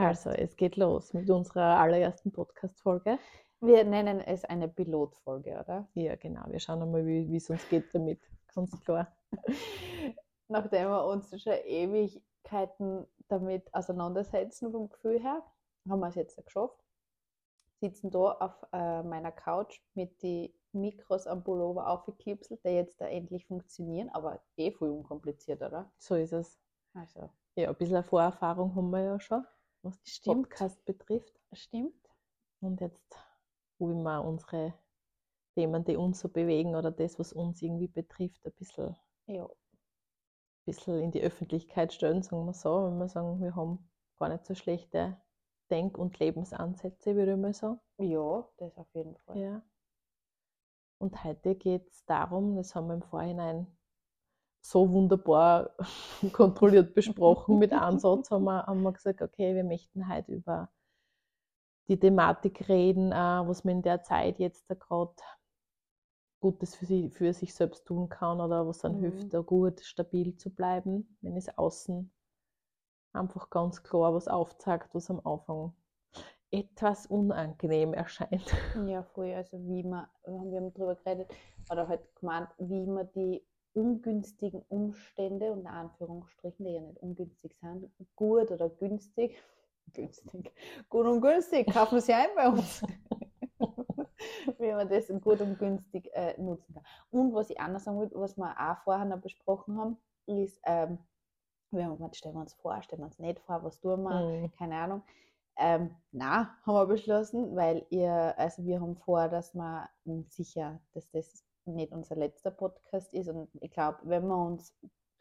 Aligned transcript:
Also, 0.00 0.30
es 0.30 0.56
geht 0.56 0.76
los 0.76 1.12
mit 1.12 1.28
unserer 1.28 1.80
allerersten 1.80 2.30
Podcast-Folge. 2.30 3.18
Wir 3.60 3.82
nennen 3.82 4.20
es 4.20 4.44
eine 4.44 4.68
Pilotfolge, 4.68 5.58
oder? 5.58 5.88
Ja, 5.94 6.14
genau. 6.14 6.42
Wir 6.46 6.60
schauen 6.60 6.82
einmal, 6.82 7.04
wie 7.04 7.36
es 7.36 7.50
uns 7.50 7.68
geht 7.68 7.92
damit. 7.92 8.20
Ganz 8.54 8.80
klar. 8.84 9.12
Nachdem 10.48 10.88
wir 10.88 11.04
uns 11.04 11.30
schon 11.42 11.52
Ewigkeiten 11.64 13.08
damit 13.26 13.74
auseinandersetzen, 13.74 14.70
vom 14.70 14.88
Gefühl 14.88 15.20
her, 15.20 15.42
haben 15.88 15.98
wir 15.98 16.06
es 16.06 16.14
jetzt 16.14 16.44
geschafft. 16.44 16.78
Sitzen 17.80 18.12
da 18.12 18.32
auf 18.38 18.54
äh, 18.72 19.02
meiner 19.02 19.32
Couch 19.32 19.80
mit 19.94 20.22
den 20.22 20.52
Mikros 20.70 21.26
am 21.26 21.42
Pullover 21.42 21.88
aufgeklipselt, 21.88 22.64
die 22.64 22.68
jetzt 22.68 23.00
da 23.00 23.06
endlich 23.06 23.46
funktionieren, 23.46 24.10
aber 24.10 24.40
eh 24.56 24.70
voll 24.70 24.90
unkompliziert, 24.90 25.60
oder? 25.60 25.90
So 25.98 26.14
ist 26.14 26.32
es. 26.32 26.56
Also. 26.94 27.30
Ja, 27.56 27.68
ein 27.70 27.74
bisschen 27.74 28.04
Vorerfahrung 28.04 28.76
haben 28.76 28.90
wir 28.90 29.02
ja 29.02 29.18
schon, 29.18 29.44
was 29.88 30.00
die 30.02 30.10
Stimmt. 30.10 30.48
Podcast 30.48 30.84
betrifft. 30.84 31.38
Stimmt. 31.52 31.94
Und 32.60 32.80
jetzt 32.80 33.16
wollen 33.78 34.02
wir 34.02 34.24
unsere 34.24 34.74
Themen, 35.54 35.84
die 35.84 35.96
uns 35.96 36.20
so 36.20 36.28
bewegen 36.28 36.74
oder 36.76 36.90
das, 36.90 37.18
was 37.18 37.32
uns 37.32 37.62
irgendwie 37.62 37.88
betrifft, 37.88 38.44
ein 38.46 38.52
bisschen, 38.52 38.96
Ja. 39.26 39.44
ein 39.44 39.50
bisschen 40.64 41.00
in 41.00 41.10
die 41.10 41.22
Öffentlichkeit 41.22 41.92
stellen, 41.92 42.22
sagen 42.22 42.46
wir 42.46 42.52
so. 42.54 42.84
Wenn 42.86 42.98
wir 42.98 43.08
sagen, 43.08 43.40
wir 43.40 43.54
haben 43.56 43.88
gar 44.18 44.28
nicht 44.28 44.44
so 44.46 44.54
schlechte 44.54 45.20
Denk- 45.70 45.98
und 45.98 46.18
Lebensansätze, 46.18 47.14
würde 47.14 47.32
ich 47.32 47.38
mal 47.38 47.54
sagen. 47.54 47.80
Ja, 47.98 48.48
das 48.56 48.76
auf 48.76 48.92
jeden 48.94 49.16
Fall. 49.18 49.38
Ja. 49.38 49.62
Und 51.00 51.22
heute 51.24 51.54
geht 51.54 51.88
es 51.88 52.04
darum, 52.06 52.56
das 52.56 52.74
haben 52.74 52.88
wir 52.88 52.94
im 52.94 53.02
Vorhinein 53.02 53.77
so 54.68 54.90
wunderbar 54.92 55.70
kontrolliert 56.32 56.94
besprochen 56.94 57.58
mit 57.58 57.72
Ansatz, 57.72 58.30
haben 58.30 58.44
wir, 58.44 58.66
haben 58.66 58.82
wir 58.82 58.92
gesagt, 58.92 59.22
okay, 59.22 59.54
wir 59.54 59.64
möchten 59.64 60.08
heute 60.08 60.32
über 60.32 60.70
die 61.88 61.98
Thematik 61.98 62.68
reden, 62.68 63.12
äh, 63.12 63.16
was 63.16 63.64
man 63.64 63.76
in 63.76 63.82
der 63.82 64.02
Zeit 64.02 64.38
jetzt 64.38 64.70
da 64.70 64.74
gerade 64.74 65.14
Gutes 66.40 66.74
für, 66.76 66.86
sie, 66.86 67.10
für 67.10 67.32
sich 67.32 67.54
selbst 67.54 67.86
tun 67.86 68.08
kann 68.08 68.40
oder 68.40 68.66
was 68.66 68.78
dann 68.78 68.94
Mhm. 68.94 69.00
hilft, 69.00 69.32
da 69.34 69.40
gut 69.40 69.80
stabil 69.80 70.36
zu 70.36 70.50
bleiben, 70.50 71.16
wenn 71.20 71.36
es 71.36 71.56
außen 71.58 72.10
einfach 73.12 73.50
ganz 73.50 73.82
klar 73.82 74.14
was 74.14 74.28
aufzeigt, 74.28 74.94
was 74.94 75.10
am 75.10 75.20
Anfang 75.24 75.74
etwas 76.50 77.06
unangenehm 77.06 77.92
erscheint. 77.94 78.50
Ja, 78.86 79.02
voll. 79.02 79.32
Also 79.34 79.58
wie 79.68 79.82
man, 79.82 80.06
wir 80.24 80.58
haben 80.60 80.72
darüber 80.72 80.94
geredet, 80.94 81.28
oder 81.70 81.86
halt 81.88 82.00
gemeint, 82.16 82.48
wie 82.58 82.86
man 82.86 83.08
die 83.14 83.42
ungünstigen 83.74 84.62
Umstände, 84.68 85.52
unter 85.52 85.70
Anführungsstrichen, 85.70 86.64
die 86.64 86.72
ja 86.72 86.80
nicht 86.80 86.98
ungünstig 87.02 87.56
sind, 87.60 87.90
gut 88.16 88.50
oder 88.50 88.68
günstig, 88.68 89.36
günstig, 89.94 90.52
gut 90.88 91.06
und 91.06 91.20
günstig, 91.20 91.66
kaufen 91.72 92.00
Sie 92.00 92.12
ein 92.12 92.28
bei 92.36 92.48
uns. 92.48 92.82
wie 94.58 94.72
man 94.72 94.88
das 94.88 95.08
gut 95.20 95.40
und 95.40 95.58
günstig 95.58 96.10
äh, 96.12 96.40
nutzen 96.40 96.74
kann. 96.74 96.84
Und 97.10 97.34
was 97.34 97.50
ich 97.50 97.60
auch 97.60 97.68
noch 97.68 97.80
sagen 97.80 98.00
will, 98.00 98.10
was 98.14 98.36
wir 98.36 98.54
auch 98.58 98.78
vorher 98.84 99.04
noch 99.04 99.20
besprochen 99.20 99.78
haben, 99.78 99.96
ist, 100.26 100.60
ähm, 100.64 100.98
wir 101.70 101.84
haben 101.84 101.96
gemeint, 101.96 102.16
stellen 102.16 102.34
wir 102.34 102.40
uns 102.40 102.54
vor, 102.54 102.80
stellen 102.82 103.02
wir 103.02 103.06
uns 103.06 103.18
nicht 103.18 103.38
vor, 103.40 103.62
was 103.62 103.80
tun 103.80 104.02
wir, 104.02 104.20
Mhm. 104.20 104.52
keine 104.52 104.76
Ahnung. 104.76 105.02
Ähm, 105.56 105.94
na, 106.12 106.56
haben 106.64 106.74
wir 106.74 106.86
beschlossen, 106.86 107.56
weil 107.56 107.84
ihr, 107.90 108.34
also 108.38 108.64
wir 108.64 108.80
haben 108.80 108.96
vor, 108.96 109.28
dass 109.28 109.54
wir 109.54 109.88
sicher, 110.28 110.80
dass 110.92 111.10
das 111.10 111.44
nicht 111.74 111.92
unser 111.92 112.16
letzter 112.16 112.50
Podcast 112.50 113.12
ist. 113.14 113.28
Und 113.28 113.48
ich 113.60 113.70
glaube, 113.70 113.98
wenn 114.04 114.26
man 114.26 114.52
uns 114.52 114.74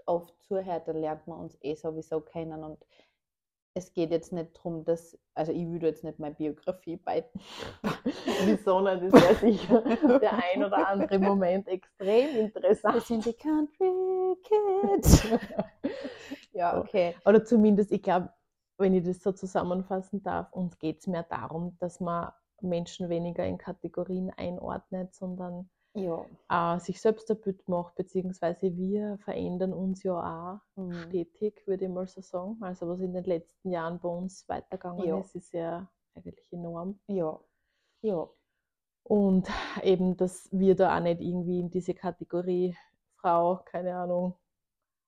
oft 0.05 0.33
zuhört, 0.43 0.87
dann 0.87 0.97
lernt 0.97 1.27
man 1.27 1.39
uns 1.39 1.57
eh 1.61 1.75
sowieso 1.75 2.21
kennen. 2.21 2.63
Und 2.63 2.85
es 3.73 3.93
geht 3.93 4.11
jetzt 4.11 4.33
nicht 4.33 4.57
darum, 4.57 4.83
dass, 4.85 5.17
also 5.35 5.51
ich 5.51 5.67
würde 5.67 5.87
jetzt 5.87 6.03
nicht 6.03 6.19
meine 6.19 6.35
Biografie 6.35 6.97
bei. 6.97 7.29
Wieso 8.45 8.81
nicht? 8.81 9.03
Das 9.03 9.13
wäre 9.13 9.35
sicher 9.35 9.81
der 10.19 10.33
ein 10.33 10.63
oder 10.63 10.87
andere 10.87 11.19
Moment 11.19 11.67
extrem 11.67 12.33
Wir 12.33 12.41
interessant. 12.45 13.03
sind 13.03 13.25
die 13.25 13.33
Country 13.33 14.35
Kids. 14.43 15.27
ja, 16.53 16.79
okay. 16.79 17.15
Oder 17.25 17.45
zumindest, 17.45 17.91
ich 17.91 18.01
glaube, 18.01 18.29
wenn 18.79 18.93
ich 18.93 19.03
das 19.03 19.21
so 19.21 19.31
zusammenfassen 19.31 20.23
darf, 20.23 20.51
uns 20.53 20.77
geht 20.79 20.99
es 20.99 21.07
mehr 21.07 21.23
darum, 21.23 21.77
dass 21.79 21.99
man 21.99 22.31
Menschen 22.61 23.09
weniger 23.09 23.45
in 23.45 23.57
Kategorien 23.57 24.31
einordnet, 24.35 25.13
sondern 25.13 25.69
Ja. 25.93 26.25
äh, 26.49 26.79
sich 26.79 27.01
selbst 27.01 27.29
ein 27.31 27.39
Bild 27.41 27.67
macht, 27.67 27.95
beziehungsweise 27.95 28.75
wir 28.77 29.17
verändern 29.19 29.73
uns 29.73 30.03
ja 30.03 30.13
auch 30.13 30.59
Mhm. 30.81 30.93
stetig, 31.09 31.65
würde 31.65 31.85
ich 31.85 31.91
mal 31.91 32.07
so 32.07 32.21
sagen. 32.21 32.57
Also 32.61 32.87
was 32.87 32.99
in 32.99 33.13
den 33.13 33.23
letzten 33.23 33.71
Jahren 33.71 33.99
bei 33.99 34.09
uns 34.09 34.47
weitergegangen 34.47 35.05
Ja. 35.07 35.19
ist, 35.19 35.35
ist 35.35 35.53
ja 35.53 35.87
eigentlich 36.15 36.51
enorm. 36.51 36.99
Ja. 37.07 37.39
Ja. 38.01 38.29
Und 39.03 39.47
eben, 39.83 40.17
dass 40.17 40.49
wir 40.51 40.75
da 40.75 40.97
auch 40.97 41.01
nicht 41.01 41.21
irgendwie 41.21 41.59
in 41.59 41.69
diese 41.71 41.93
Kategorie 41.93 42.75
Frau, 43.15 43.57
keine 43.65 43.95
Ahnung, 43.95 44.35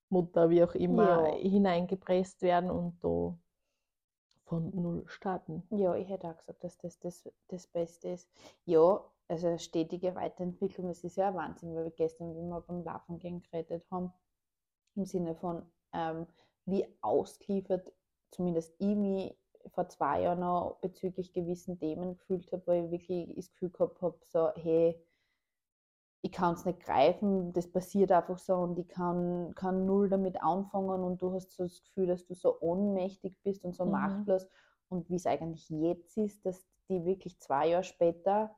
Mutter, 0.09 0.49
wie 0.49 0.63
auch 0.63 0.73
immer, 0.73 1.29
Ja. 1.29 1.35
hineingepresst 1.35 2.41
werden 2.41 2.71
und 2.71 2.97
da 3.03 3.37
von 4.45 4.71
null 4.73 5.03
starten. 5.07 5.63
Ja, 5.69 5.95
ich 5.95 6.09
hätte 6.09 6.27
auch 6.27 6.37
gesagt, 6.37 6.63
dass 6.63 6.77
das 6.79 6.97
das, 6.99 7.29
das 7.49 7.67
Beste 7.67 8.09
ist. 8.09 8.27
Ja, 8.65 9.03
also 9.29 9.57
stetige 9.59 10.15
Weiterentwicklung, 10.15 10.89
das 10.89 11.03
ist 11.05 11.17
ja 11.17 11.29
ein 11.29 11.35
Wahnsinn, 11.35 11.75
weil 11.75 11.85
wir 11.85 11.91
gestern, 11.91 12.35
wie 12.35 12.41
wir 12.43 12.61
beim 12.61 12.83
Laufen 12.83 13.19
gehen 13.19 13.41
geredet 13.43 13.85
haben, 13.91 14.13
im 14.95 15.05
Sinne 15.05 15.35
von, 15.35 15.63
ähm, 15.93 16.27
wie 16.65 16.85
ausgeliefert, 17.01 17.91
zumindest 18.31 18.75
ich 18.79 18.95
mich 18.95 19.37
vor 19.67 19.89
zwei 19.89 20.23
Jahren 20.23 20.41
noch 20.41 20.77
bezüglich 20.81 21.33
gewissen 21.33 21.79
Themen 21.79 22.17
gefühlt 22.17 22.51
habe, 22.51 22.67
weil 22.67 22.85
ich 22.85 22.91
wirklich 22.91 23.35
das 23.35 23.51
Gefühl 23.51 23.71
gehabt 23.71 24.01
habe, 24.01 24.19
so, 24.27 24.49
hey, 24.55 25.01
ich 26.21 26.31
kann 26.31 26.53
es 26.53 26.65
nicht 26.65 26.81
greifen, 26.81 27.53
das 27.53 27.71
passiert 27.71 28.11
einfach 28.11 28.37
so 28.39 28.55
und 28.55 28.77
ich 28.79 28.87
kann, 28.89 29.53
kann 29.55 29.85
null 29.85 30.09
damit 30.09 30.41
anfangen 30.41 31.03
und 31.03 31.21
du 31.21 31.33
hast 31.33 31.51
so 31.51 31.63
das 31.63 31.81
Gefühl, 31.83 32.07
dass 32.07 32.25
du 32.25 32.33
so 32.35 32.59
ohnmächtig 32.59 33.37
bist 33.43 33.63
und 33.63 33.73
so 33.73 33.85
Mhm. 33.85 33.91
machtlos 33.91 34.47
und 34.89 35.09
wie 35.09 35.15
es 35.15 35.25
eigentlich 35.25 35.69
jetzt 35.69 36.17
ist, 36.17 36.45
dass 36.45 36.67
die 36.89 37.05
wirklich 37.05 37.39
zwei 37.39 37.67
Jahre 37.69 37.83
später, 37.85 38.53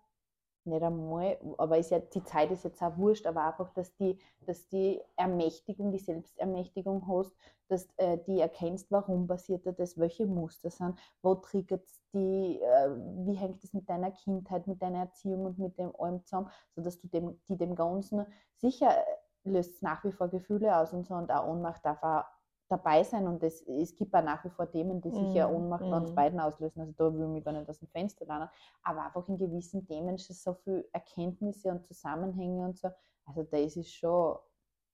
nicht 0.65 0.83
einmal, 0.83 1.39
aber 1.57 1.77
ist 1.77 1.91
ja, 1.91 1.99
die 1.99 2.23
Zeit 2.23 2.51
ist 2.51 2.63
jetzt 2.63 2.81
auch 2.81 2.97
wurscht, 2.97 3.25
aber 3.25 3.45
einfach, 3.45 3.71
dass 3.73 3.93
die, 3.95 4.17
dass 4.45 4.67
die 4.67 5.01
Ermächtigung, 5.15 5.91
die 5.91 5.99
Selbstermächtigung 5.99 7.07
hast, 7.07 7.35
dass 7.67 7.87
äh, 7.97 8.17
die 8.27 8.39
erkennst, 8.39 8.91
warum 8.91 9.27
passiert 9.27 9.65
das, 9.79 9.97
welche 9.97 10.27
Muster 10.27 10.69
sind, 10.69 10.99
wo 11.21 11.35
triggert 11.35 11.87
die, 12.13 12.59
äh, 12.61 12.89
wie 13.25 13.35
hängt 13.35 13.63
das 13.63 13.73
mit 13.73 13.89
deiner 13.89 14.11
Kindheit, 14.11 14.67
mit 14.67 14.81
deiner 14.81 14.99
Erziehung 14.99 15.45
und 15.45 15.59
mit 15.59 15.77
dem 15.77 15.95
allem 15.99 16.23
zusammen, 16.25 16.49
sodass 16.75 16.99
du 16.99 17.07
dem, 17.07 17.39
die 17.47 17.57
dem 17.57 17.75
Ganzen 17.75 18.25
sicher 18.57 18.89
äh, 18.89 19.49
löst 19.49 19.75
es 19.75 19.81
nach 19.81 20.03
wie 20.03 20.11
vor 20.11 20.27
Gefühle 20.27 20.77
aus 20.77 20.93
und 20.93 21.05
so 21.05 21.15
und 21.15 21.31
auch 21.31 21.47
Ohnmacht 21.47 21.83
darf 21.85 22.03
auch 22.03 22.25
dabei 22.71 23.03
sein 23.03 23.27
und 23.27 23.43
es, 23.43 23.61
es 23.67 23.95
gibt 23.95 24.13
auch 24.15 24.23
nach 24.23 24.43
wie 24.45 24.49
vor 24.49 24.69
Themen, 24.71 25.01
die 25.01 25.11
sicher 25.11 25.49
Mhm, 25.49 25.51
Ohnmacht 25.51 25.89
bei 25.89 25.97
uns 25.97 26.11
mhm. 26.11 26.15
beiden 26.15 26.39
auslösen, 26.39 26.81
also 26.81 26.93
da 26.97 27.13
will 27.13 27.23
ich 27.23 27.27
mich 27.29 27.43
gar 27.45 27.53
nicht 27.53 27.69
aus 27.69 27.79
dem 27.79 27.89
Fenster 27.89 28.25
lernen, 28.25 28.49
aber 28.83 29.05
einfach 29.05 29.27
in 29.29 29.37
gewissen 29.37 29.85
Themen 29.87 30.15
ist 30.15 30.29
es 30.29 30.43
so 30.43 30.53
viel 30.55 30.87
Erkenntnisse 30.93 31.69
und 31.71 31.85
Zusammenhänge 31.87 32.65
und 32.65 32.77
so, 32.77 32.89
also 33.25 33.43
das 33.43 33.75
ist 33.77 33.93
schon, 33.93 34.37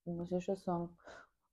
muss 0.05 0.31
ich 0.31 0.43
schon 0.43 0.55
sagen, 0.57 0.97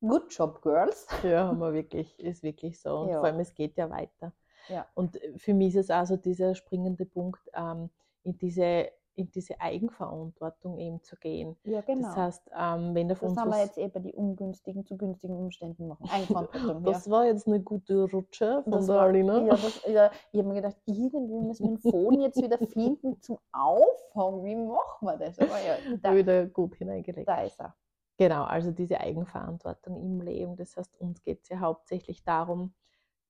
good 0.01 0.33
job, 0.33 0.63
girls. 0.63 1.07
Ja, 1.23 1.47
haben 1.49 1.59
wir 1.61 1.73
wirklich, 1.73 2.19
ist 2.19 2.43
wirklich 2.43 2.81
so. 2.81 2.99
Und 3.01 3.11
Ja. 3.11 3.19
vor 3.19 3.29
allem, 3.29 3.41
es 3.41 3.55
geht 3.55 3.77
ja 3.77 3.91
weiter. 3.91 4.33
Ja. 4.69 4.89
Und 4.95 5.19
für 5.39 5.55
mich 5.55 5.75
ist 5.75 5.87
es 5.87 5.91
also 5.91 6.17
dieser 6.17 6.55
springende 6.55 7.07
Punkt, 7.07 7.41
ähm, 7.55 7.91
in, 8.25 8.39
diese, 8.39 8.91
in 9.17 9.31
diese 9.31 9.61
Eigenverantwortung 9.61 10.79
eben 10.79 11.03
zu 11.03 11.17
gehen. 11.17 11.57
Ja, 11.65 11.81
genau. 11.83 12.09
Das 12.09 12.17
heißt, 12.17 12.51
ähm, 12.59 12.95
wenn 12.95 13.09
da 13.09 13.15
von 13.15 13.29
das 13.29 13.37
haben 13.39 13.51
wir 13.51 13.61
jetzt 13.63 13.77
bei 13.93 14.01
die 14.01 14.13
ungünstigen 14.13 14.85
zu 14.85 14.97
günstigen 14.97 15.37
Umständen 15.37 15.87
machen. 15.89 16.09
Eigenverantwortung, 16.11 16.85
ja. 16.85 16.93
Das 16.93 17.09
war 17.09 17.25
jetzt 17.27 17.47
eine 17.47 17.61
gute 17.61 18.11
Rutsche 18.11 18.63
von 18.65 18.73
Das 18.73 18.87
der 18.87 18.95
war- 18.97 19.03
Alina. 19.05 19.41
Ja, 19.43 19.51
das, 19.51 19.83
ja, 19.87 20.11
ich 20.33 20.39
habe 20.39 20.49
mir 20.49 20.55
gedacht, 20.55 20.77
irgendwie 20.87 21.41
müssen 21.41 21.65
wir 21.71 21.77
den 21.77 21.79
Phone 21.93 22.21
jetzt 22.23 22.43
wieder 22.43 22.59
finden 22.67 23.21
zum 23.21 23.39
Auffangen. 23.53 24.45
Wie 24.45 24.57
machen 24.57 25.07
wir 25.07 25.17
das? 25.17 25.39
Aber 25.39 25.59
ja, 25.61 25.77
Da 26.03 26.15
wieder 26.15 26.47
gut 26.47 26.75
hineingelegt. 26.75 27.29
da 27.29 27.43
ist 27.43 27.61
er. 27.61 27.75
Genau, 28.17 28.45
also 28.45 28.71
diese 28.71 29.01
Eigenverantwortung 29.01 29.97
im 30.01 30.21
Leben. 30.21 30.57
Das 30.57 30.77
heißt, 30.77 31.01
uns 31.01 31.23
geht 31.23 31.43
es 31.43 31.49
ja 31.49 31.61
hauptsächlich 31.61 32.23
darum, 32.25 32.75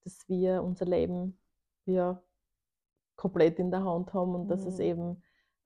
dass 0.03 0.29
wir 0.29 0.63
unser 0.63 0.85
Leben 0.85 1.39
ja 1.87 2.21
komplett 3.17 3.59
in 3.59 3.71
der 3.71 3.85
Hand 3.85 4.13
haben 4.13 4.35
und 4.35 4.49
dass 4.49 4.67
es 4.67 4.77
Mhm. 4.79 4.85
eben 4.85 5.23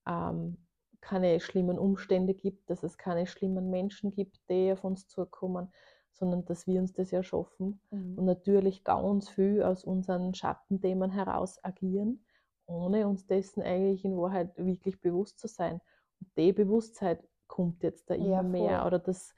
ähm, 0.08 0.58
keine 1.02 1.40
schlimmen 1.40 1.78
Umstände 1.78 2.34
gibt, 2.34 2.70
dass 2.70 2.84
es 2.84 2.98
keine 2.98 3.26
schlimmen 3.28 3.70
Menschen 3.70 4.12
gibt, 4.12 4.40
die 4.50 4.72
auf 4.72 4.84
uns 4.84 5.08
zukommen, 5.08 5.72
sondern 6.12 6.46
dass 6.46 6.66
wir 6.68 6.80
uns 6.80 6.94
das 6.94 7.12
ja 7.12 7.22
schaffen 7.24 7.80
und 8.16 8.26
natürlich 8.26 8.84
ganz 8.84 9.30
viel 9.30 9.62
aus 9.62 9.84
unseren 9.84 10.34
Schattenthemen 10.34 11.12
heraus 11.12 11.62
agieren, 11.64 12.26
ohne 12.66 13.08
uns 13.08 13.26
dessen 13.26 13.62
eigentlich 13.62 14.04
in 14.04 14.16
Wahrheit 14.18 14.56
wirklich 14.58 15.00
bewusst 15.00 15.38
zu 15.40 15.48
sein. 15.48 15.80
Und 16.20 16.30
die 16.36 16.52
Bewusstheit 16.52 17.22
kommt 17.48 17.82
jetzt 17.84 18.10
da 18.10 18.14
immer 18.14 18.42
Ja, 18.42 18.42
mehr. 18.42 18.86
Oder 18.86 18.98
das, 19.00 19.34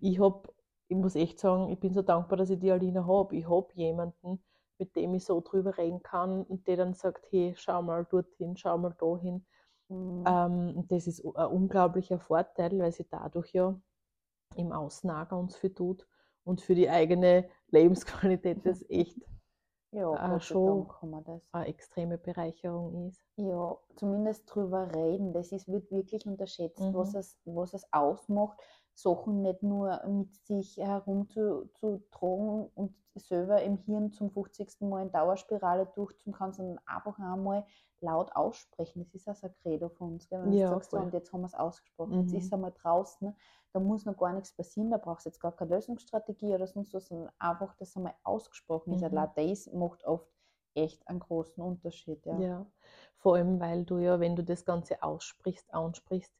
ich 0.00 0.20
habe, 0.20 0.52
ich 0.88 0.96
muss 0.96 1.14
echt 1.16 1.38
sagen, 1.40 1.70
ich 1.70 1.80
bin 1.80 1.94
so 1.94 2.02
dankbar, 2.02 2.36
dass 2.38 2.50
ich 2.50 2.58
die 2.58 2.70
Alina 2.70 3.06
habe. 3.06 3.36
Ich 3.36 3.48
habe 3.48 3.68
jemanden, 3.74 4.42
mit 4.78 4.96
dem 4.96 5.14
ich 5.14 5.24
so 5.24 5.40
drüber 5.40 5.76
reden 5.78 6.02
kann 6.02 6.42
und 6.44 6.66
der 6.66 6.76
dann 6.76 6.94
sagt, 6.94 7.26
hey, 7.30 7.54
schau 7.56 7.82
mal 7.82 8.04
dorthin, 8.06 8.56
schau 8.56 8.78
mal 8.78 8.94
dahin. 8.98 9.46
Mhm. 9.92 10.24
Ähm, 10.26 10.84
das 10.88 11.06
ist 11.06 11.24
ein 11.24 11.46
unglaublicher 11.46 12.18
Vorteil, 12.18 12.78
weil 12.78 12.92
sie 12.92 13.06
dadurch 13.10 13.52
ja 13.52 13.78
im 14.56 14.72
Außen 14.72 15.10
auch 15.10 15.28
ganz 15.28 15.56
viel 15.56 15.74
tut 15.74 16.06
und 16.44 16.60
für 16.60 16.74
die 16.74 16.88
eigene 16.90 17.48
Lebensqualität 17.68 18.58
das 18.66 18.84
echt 18.90 19.18
ja, 19.92 20.36
äh, 20.36 20.40
schon 20.40 20.86
eine 21.52 21.66
extreme 21.66 22.18
Bereicherung 22.18 23.08
ist. 23.08 23.20
Ja, 23.36 23.76
zumindest 23.96 24.44
drüber 24.54 24.94
reden. 24.94 25.32
Das 25.32 25.52
ist, 25.52 25.68
wird 25.68 25.90
wirklich 25.90 26.26
unterschätzt, 26.26 26.80
Mhm. 26.80 26.94
was, 26.94 27.14
es, 27.14 27.38
was 27.44 27.74
es 27.74 27.86
ausmacht, 27.92 28.58
Sachen 28.94 29.42
nicht 29.42 29.62
nur 29.62 30.04
mit 30.06 30.34
sich 30.34 30.76
herumzutragen 30.76 32.68
und 32.74 32.94
selber 33.14 33.62
im 33.62 33.76
Hirn 33.78 34.12
zum 34.12 34.30
50. 34.30 34.86
Mal 34.88 35.02
in 35.02 35.12
Dauerspirale 35.12 35.86
durchzukommen 35.94 36.52
sondern 36.52 36.80
einfach 36.86 37.18
einmal 37.18 37.64
laut 38.00 38.34
aussprechen. 38.34 39.00
Das 39.04 39.14
ist 39.14 39.28
also 39.28 39.46
ein 39.48 39.54
Credo 39.62 39.88
von 39.88 40.14
uns. 40.14 40.30
Wenn 40.30 40.50
Ja, 40.50 40.58
du 40.58 40.66
sagst, 40.66 40.90
so, 40.90 40.98
und 40.98 41.12
jetzt 41.12 41.32
haben 41.32 41.42
wir 41.42 41.46
es 41.46 41.54
ausgesprochen, 41.54 42.18
jetzt 42.20 42.32
Mhm. 42.32 42.38
ist 42.38 42.46
es 42.46 42.52
einmal 42.52 42.72
draußen, 42.72 43.36
da 43.72 43.80
muss 43.80 44.04
noch 44.06 44.16
gar 44.16 44.32
nichts 44.32 44.52
passieren, 44.54 44.90
da 44.90 44.98
brauchst 44.98 45.26
du 45.26 45.30
jetzt 45.30 45.40
gar 45.40 45.52
keine 45.52 45.74
Lösungsstrategie 45.74 46.54
oder 46.54 46.66
sonst 46.66 46.92
was, 46.94 47.08
sondern 47.08 47.30
einfach, 47.38 47.74
dass 47.76 47.96
einmal 47.96 48.14
ausgesprochen 48.24 48.92
ist. 48.94 49.02
Mhm. 49.02 49.04
Allein 49.04 49.30
das 49.36 49.66
macht 49.72 50.04
oft 50.04 50.28
echt 50.74 51.06
einen 51.08 51.20
großen 51.20 51.62
Unterschied. 51.62 52.24
Ja. 52.26 52.46
Ja. 52.46 52.66
vor 53.18 53.36
allem, 53.36 53.60
weil 53.60 53.84
du 53.84 53.98
ja, 53.98 54.18
wenn 54.20 54.34
du 54.36 54.42
das 54.44 54.64
Ganze 54.64 55.02
aussprichst, 55.02 55.72
ansprichst, 55.74 56.32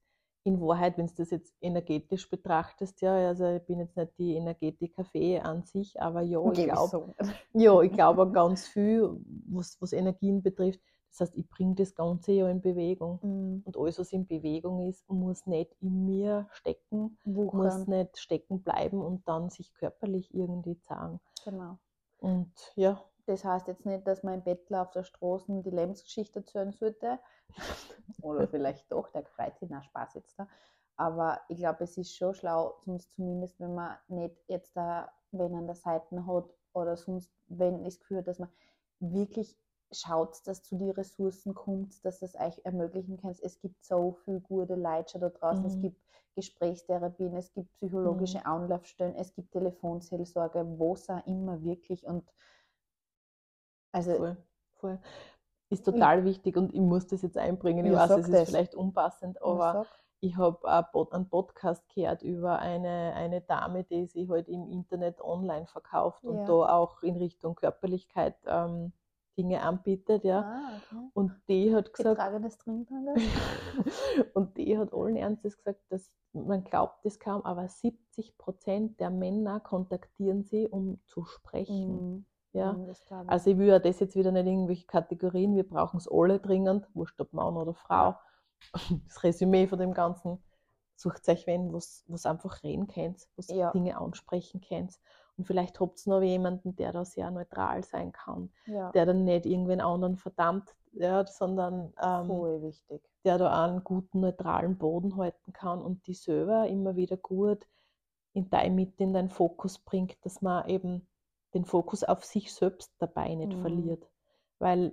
in 0.44 0.60
Wahrheit, 0.60 0.98
wenn 0.98 1.06
du 1.06 1.14
das 1.16 1.30
jetzt 1.30 1.54
energetisch 1.60 2.28
betrachtest, 2.28 3.00
ja, 3.00 3.28
also 3.28 3.46
ich 3.46 3.62
bin 3.64 3.78
jetzt 3.78 3.96
nicht 3.96 4.18
die 4.18 4.34
Energetiker-Fee 4.34 5.40
an 5.40 5.62
sich, 5.64 6.00
aber 6.00 6.22
ja, 6.22 6.40
ich 6.52 6.64
glaube, 6.64 6.88
so. 6.88 7.14
ja, 7.52 7.80
ich 7.80 7.92
glaube 7.92 8.22
an 8.22 8.32
ganz 8.32 8.66
viel, 8.66 9.20
was, 9.46 9.80
was 9.80 9.92
Energien 9.92 10.42
betrifft. 10.42 10.80
Das 11.10 11.20
heißt, 11.20 11.36
ich 11.36 11.48
bringe 11.48 11.74
das 11.74 11.94
Ganze 11.94 12.32
ja 12.32 12.48
in 12.48 12.62
Bewegung. 12.62 13.20
Mhm. 13.22 13.62
Und 13.66 13.76
alles, 13.76 13.98
was 13.98 14.12
in 14.12 14.26
Bewegung 14.26 14.88
ist, 14.88 15.08
muss 15.08 15.46
nicht 15.46 15.76
in 15.80 16.06
mir 16.06 16.48
stecken, 16.52 17.18
muss 17.24 17.52
Wuchern. 17.52 17.84
nicht 17.88 18.18
stecken 18.18 18.62
bleiben 18.62 19.02
und 19.02 19.28
dann 19.28 19.50
sich 19.50 19.74
körperlich 19.74 20.32
irgendwie 20.34 20.80
zeigen. 20.80 21.20
Genau. 21.44 21.78
Und 22.18 22.52
ja, 22.76 23.04
Das 23.26 23.44
heißt 23.44 23.68
jetzt 23.68 23.86
nicht, 23.86 24.06
dass 24.06 24.22
man 24.22 24.34
im 24.34 24.44
Bettler 24.44 24.82
auf 24.82 24.90
der 24.90 25.04
Straße 25.04 25.62
die 25.62 25.70
Lebensgeschichte 25.70 26.40
erzählen 26.40 26.72
sollte. 26.72 27.20
Oder 28.20 28.46
vielleicht 28.46 28.90
doch, 28.92 29.08
der 29.10 29.24
freut 29.24 29.58
sich, 29.58 29.68
na 29.70 29.82
Spaß 29.82 30.14
jetzt 30.14 30.38
da. 30.38 30.48
Aber 30.96 31.40
ich 31.48 31.58
glaube, 31.58 31.84
es 31.84 31.96
ist 31.96 32.14
schon 32.16 32.34
schlau, 32.34 32.76
sonst 32.84 33.12
zumindest, 33.12 33.58
wenn 33.60 33.74
man 33.74 33.96
nicht 34.08 34.36
jetzt 34.48 34.76
da, 34.76 35.12
wenn 35.32 35.54
an 35.54 35.66
der 35.66 35.74
Seite 35.74 36.26
hat 36.26 36.54
oder 36.74 36.96
sonst, 36.96 37.34
wenn 37.48 37.82
Gefühl 37.82 38.18
hat, 38.18 38.28
dass 38.28 38.38
man 38.38 38.50
wirklich 39.00 39.58
schaut, 39.90 40.46
dass 40.46 40.62
zu 40.62 40.76
die 40.76 40.90
Ressourcen 40.90 41.54
kommt, 41.54 42.04
dass 42.04 42.20
das 42.20 42.34
euch 42.34 42.60
ermöglichen 42.64 43.16
kann. 43.18 43.34
Es 43.42 43.60
gibt 43.60 43.84
so 43.84 44.12
viele 44.24 44.40
gute 44.40 44.74
Leute 44.74 45.18
da 45.18 45.28
draußen. 45.28 45.66
Es 45.66 45.78
Mhm. 45.78 45.80
gibt 45.80 46.00
Gesprächstherapien, 46.34 47.34
es 47.36 47.52
gibt 47.52 47.72
psychologische 47.74 48.46
Anlaufstellen, 48.46 49.14
es 49.16 49.34
gibt 49.34 49.52
Telefonseelsorge, 49.52 50.64
was 50.78 51.10
auch 51.10 51.26
immer 51.26 51.62
wirklich. 51.62 52.06
Und 52.06 52.30
also 53.92 54.16
voll, 54.16 54.36
voll. 54.74 54.98
Ist 55.70 55.84
total 55.84 56.24
wichtig 56.24 56.56
und 56.56 56.74
ich 56.74 56.80
muss 56.80 57.06
das 57.06 57.22
jetzt 57.22 57.38
einbringen. 57.38 57.86
Ich 57.86 57.92
weiß, 57.92 58.10
es 58.10 58.28
ist 58.28 58.32
das. 58.32 58.48
vielleicht 58.50 58.74
unpassend, 58.74 59.40
aber 59.40 59.86
ich 60.20 60.36
habe 60.36 60.68
einen 61.12 61.28
Podcast 61.28 61.88
gehört 61.94 62.22
über 62.22 62.58
eine, 62.58 63.14
eine 63.14 63.40
Dame, 63.40 63.82
die 63.84 64.06
sich 64.06 64.28
halt 64.28 64.48
im 64.48 64.68
Internet 64.68 65.20
online 65.20 65.66
verkauft 65.66 66.24
und 66.24 66.38
Ja. 66.38 66.44
da 66.44 66.76
auch 66.76 67.02
in 67.02 67.16
Richtung 67.16 67.54
Körperlichkeit 67.54 68.36
ähm, 68.46 68.92
Dinge 69.36 69.62
anbietet, 69.62 70.24
ja. 70.24 70.40
Ah, 70.42 70.70
okay. 70.76 71.10
Und 71.14 71.32
die 71.48 71.74
hat 71.74 71.92
gesagt, 71.92 72.16
Getragenes 72.16 72.58
Trinktangas? 72.58 73.18
und 74.34 74.56
die 74.58 74.78
hat 74.78 74.92
allen 74.92 75.16
Ernstes 75.16 75.56
gesagt, 75.56 75.80
dass 75.88 76.12
man 76.34 76.64
glaubt 76.64 77.04
es 77.04 77.18
kaum, 77.18 77.42
aber 77.44 77.68
70 77.68 78.36
Prozent 78.38 79.00
der 79.00 79.10
Männer 79.10 79.60
kontaktieren 79.60 80.44
sie, 80.44 80.68
um 80.68 81.00
zu 81.06 81.24
sprechen. 81.24 82.16
Mhm. 82.16 82.26
Ja. 82.52 82.76
Ich. 82.90 83.10
Also 83.28 83.50
ich 83.50 83.58
will 83.58 83.68
ja 83.68 83.78
das 83.78 84.00
jetzt 84.00 84.14
wieder 84.16 84.30
nicht 84.32 84.42
in 84.42 84.52
irgendwelche 84.54 84.86
Kategorien, 84.86 85.54
wir 85.56 85.68
brauchen 85.68 85.96
es 85.96 86.08
alle 86.10 86.38
dringend, 86.38 86.86
wurscht 86.94 87.20
ob 87.20 87.32
Mann 87.32 87.56
oder 87.56 87.74
Frau. 87.74 88.16
Das 89.08 89.22
Resümee 89.24 89.66
von 89.66 89.78
dem 89.78 89.92
Ganzen, 89.92 90.38
sucht 90.94 91.28
euch 91.28 91.46
wen, 91.46 91.72
was 91.72 92.04
was 92.06 92.26
einfach 92.26 92.62
reden 92.62 92.86
könnt, 92.86 93.26
was 93.36 93.48
Ja. 93.48 93.70
Dinge 93.72 93.98
ansprechen 93.98 94.60
könnt. 94.60 95.00
Und 95.36 95.46
vielleicht 95.46 95.80
habt 95.80 96.06
ihr 96.06 96.10
noch 96.10 96.22
jemanden, 96.22 96.76
der 96.76 96.92
da 96.92 97.04
sehr 97.04 97.30
neutral 97.30 97.82
sein 97.82 98.12
kann, 98.12 98.52
ja, 98.66 98.90
der 98.92 99.06
dann 99.06 99.24
nicht 99.24 99.46
irgendwen 99.46 99.80
anderen 99.80 100.16
verdammt, 100.16 100.76
ja, 100.92 101.26
sondern 101.26 101.92
ähm, 102.00 102.26
voll 102.26 102.62
wichtig. 102.62 103.02
der 103.24 103.38
da 103.38 103.64
einen 103.64 103.82
guten, 103.82 104.20
neutralen 104.20 104.76
Boden 104.76 105.16
halten 105.16 105.52
kann 105.52 105.80
und 105.80 106.06
die 106.06 106.14
selber 106.14 106.68
immer 106.68 106.96
wieder 106.96 107.16
gut 107.16 107.66
in 108.34 108.50
dein, 108.50 108.74
mit 108.74 109.00
in 109.00 109.12
deinen 109.14 109.30
Fokus 109.30 109.78
bringt, 109.78 110.16
dass 110.24 110.42
man 110.42 110.68
eben 110.68 111.08
den 111.54 111.64
Fokus 111.64 112.04
auf 112.04 112.24
sich 112.24 112.52
selbst 112.54 112.92
dabei 112.98 113.34
nicht 113.34 113.54
Mhm. 113.54 113.54
verliert. 113.54 114.08
Weil 114.58 114.92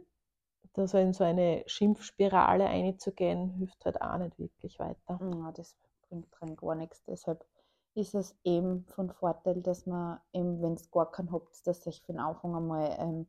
da 0.73 0.87
so 0.87 0.97
in 0.97 1.13
so 1.13 1.23
eine 1.23 1.63
Schimpfspirale 1.67 2.67
einzugehen, 2.67 3.51
hilft 3.51 3.85
halt 3.85 4.01
auch 4.01 4.17
nicht 4.17 4.39
wirklich 4.39 4.79
weiter. 4.79 5.21
Ja, 5.21 5.51
das 5.51 5.77
bringt 6.09 6.41
rein 6.41 6.55
gar 6.57 6.75
nichts. 6.75 7.03
Deshalb 7.05 7.45
ist 7.93 8.15
es 8.15 8.35
eben 8.43 8.85
von 8.87 9.11
Vorteil, 9.11 9.61
dass 9.61 9.85
man 9.85 10.19
eben, 10.33 10.61
wenn 10.61 10.73
es 10.73 10.89
gar 10.91 11.11
keinen 11.11 11.31
habt, 11.31 11.65
dass 11.67 11.83
sich 11.83 12.01
für 12.01 12.11
den 12.13 12.19
Anfang 12.19 12.55
einmal 12.55 12.95
ähm, 12.99 13.27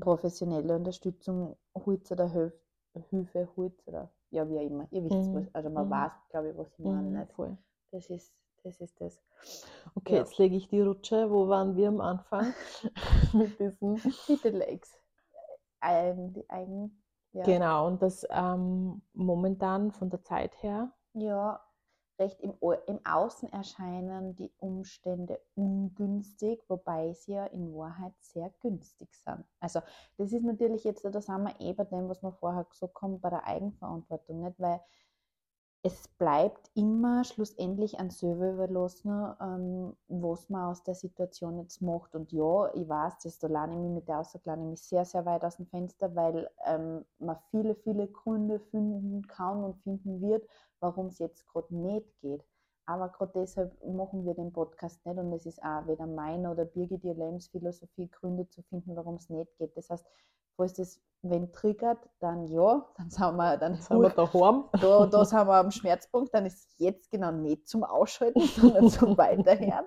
professionelle 0.00 0.76
Unterstützung 0.76 1.56
holt 1.74 2.10
oder 2.12 2.28
Hilf 2.28 2.54
Hilfe 3.10 3.48
holt 3.56 3.74
oder 3.88 4.08
ja, 4.30 4.48
wie 4.48 4.58
auch 4.58 4.62
immer. 4.62 4.86
Ihr 4.92 5.02
wisst 5.04 5.18
Mhm. 5.18 5.34
was, 5.34 5.52
also 5.52 5.68
man 5.68 5.90
Mhm. 5.90 5.90
weiß, 5.90 6.12
glaube 6.30 6.50
ich, 6.50 6.56
was 6.56 6.72
ich 6.72 6.78
meine. 6.78 7.10
Mhm, 7.10 7.26
Nicht? 7.26 7.32
voll. 7.34 7.58
Das 7.90 8.08
ist 8.10 8.32
das. 8.64 8.80
Ist 8.80 9.00
das. 9.00 9.22
Okay, 9.94 10.16
Ja. 10.16 10.20
jetzt 10.20 10.38
lege 10.38 10.56
ich 10.56 10.68
die 10.68 10.80
Rutsche. 10.80 11.30
Wo 11.30 11.48
waren 11.48 11.76
wir 11.76 11.88
am 11.88 12.00
Anfang? 12.00 12.54
mit 13.32 13.58
diesem 13.60 14.00
Bitte 14.26 14.50
Legs. 14.50 14.98
Ein, 15.80 16.32
die 16.32 16.48
Eigen, 16.50 17.02
ja. 17.32 17.44
Genau, 17.44 17.86
und 17.86 18.02
das 18.02 18.26
ähm, 18.30 19.02
momentan 19.12 19.92
von 19.92 20.10
der 20.10 20.22
Zeit 20.22 20.62
her 20.62 20.92
Ja, 21.14 21.60
recht 22.18 22.40
im, 22.40 22.54
im 22.86 23.00
Außen 23.06 23.52
erscheinen 23.52 24.36
die 24.36 24.52
Umstände 24.58 25.40
ungünstig, 25.54 26.62
wobei 26.68 27.12
sie 27.12 27.32
ja 27.32 27.46
in 27.46 27.74
Wahrheit 27.74 28.14
sehr 28.20 28.50
günstig 28.60 29.14
sind. 29.14 29.44
Also 29.60 29.80
das 30.16 30.32
ist 30.32 30.44
natürlich 30.44 30.84
jetzt, 30.84 31.04
da 31.04 31.20
sind 31.20 31.42
wir 31.42 31.54
eh 31.60 31.72
bei 31.72 31.84
dem, 31.84 32.08
was 32.08 32.22
wir 32.22 32.32
vorher 32.32 32.64
gesagt 32.64 33.00
haben, 33.02 33.20
bei 33.20 33.30
der 33.30 33.46
Eigenverantwortung, 33.46 34.40
nicht? 34.40 34.60
Weil 34.60 34.80
es 35.86 36.08
bleibt 36.08 36.70
immer 36.74 37.24
schlussendlich 37.24 38.00
an 38.00 38.08
selber 38.08 38.52
überlassen, 38.52 39.10
ähm, 39.38 39.94
was 40.08 40.48
man 40.48 40.70
aus 40.70 40.82
der 40.82 40.94
Situation 40.94 41.58
jetzt 41.58 41.82
macht. 41.82 42.14
Und 42.14 42.32
ja, 42.32 42.72
ich 42.72 42.88
weiß, 42.88 43.18
das 43.18 43.38
da 43.38 43.48
lerne 43.48 43.74
ich 43.74 43.80
mich 43.80 43.90
mit 43.90 44.08
der 44.08 44.20
Aussage 44.20 44.46
lerne 44.46 44.62
ich 44.62 44.70
mich 44.70 44.82
sehr, 44.82 45.04
sehr 45.04 45.26
weit 45.26 45.44
aus 45.44 45.56
dem 45.56 45.66
Fenster, 45.66 46.16
weil 46.16 46.50
ähm, 46.64 47.04
man 47.18 47.36
viele, 47.50 47.74
viele 47.74 48.08
Gründe 48.08 48.60
finden 48.60 49.26
kann 49.26 49.62
und 49.62 49.76
finden 49.82 50.22
wird, 50.22 50.48
warum 50.80 51.08
es 51.08 51.18
jetzt 51.18 51.46
gerade 51.48 51.76
nicht 51.76 52.18
geht. 52.22 52.42
Aber 52.86 53.10
gerade 53.10 53.32
deshalb 53.34 53.72
machen 53.84 54.24
wir 54.24 54.32
den 54.32 54.52
Podcast 54.52 55.04
nicht 55.04 55.18
und 55.18 55.34
es 55.34 55.44
ist 55.44 55.62
auch 55.62 55.86
weder 55.86 56.06
meine 56.06 56.50
oder 56.50 56.64
Birgit 56.64 57.04
ihre 57.04 57.26
Lebensphilosophie, 57.26 58.08
Gründe 58.10 58.48
zu 58.48 58.62
finden, 58.62 58.96
warum 58.96 59.16
es 59.16 59.28
nicht 59.28 59.54
geht. 59.58 59.76
Das 59.76 59.90
heißt, 59.90 60.06
falls 60.56 60.74
das 60.74 61.00
wenn 61.24 61.50
triggert, 61.52 61.98
dann 62.20 62.46
ja, 62.46 62.86
dann 62.98 63.10
sind 63.10 63.36
wir, 63.36 63.56
dann 63.56 63.76
sind 63.76 64.00
wir 64.00 64.10
daheim. 64.10 64.64
da, 64.72 65.06
da 65.06 65.24
sind 65.24 65.46
wir 65.46 65.54
am 65.54 65.70
Schmerzpunkt, 65.70 66.34
dann 66.34 66.46
ist 66.46 66.74
jetzt 66.78 67.10
genau 67.10 67.32
nicht 67.32 67.66
zum 67.66 67.82
Ausschalten, 67.82 68.40
sondern 68.56 68.88
zum 68.90 69.16
Weiterhören. 69.16 69.86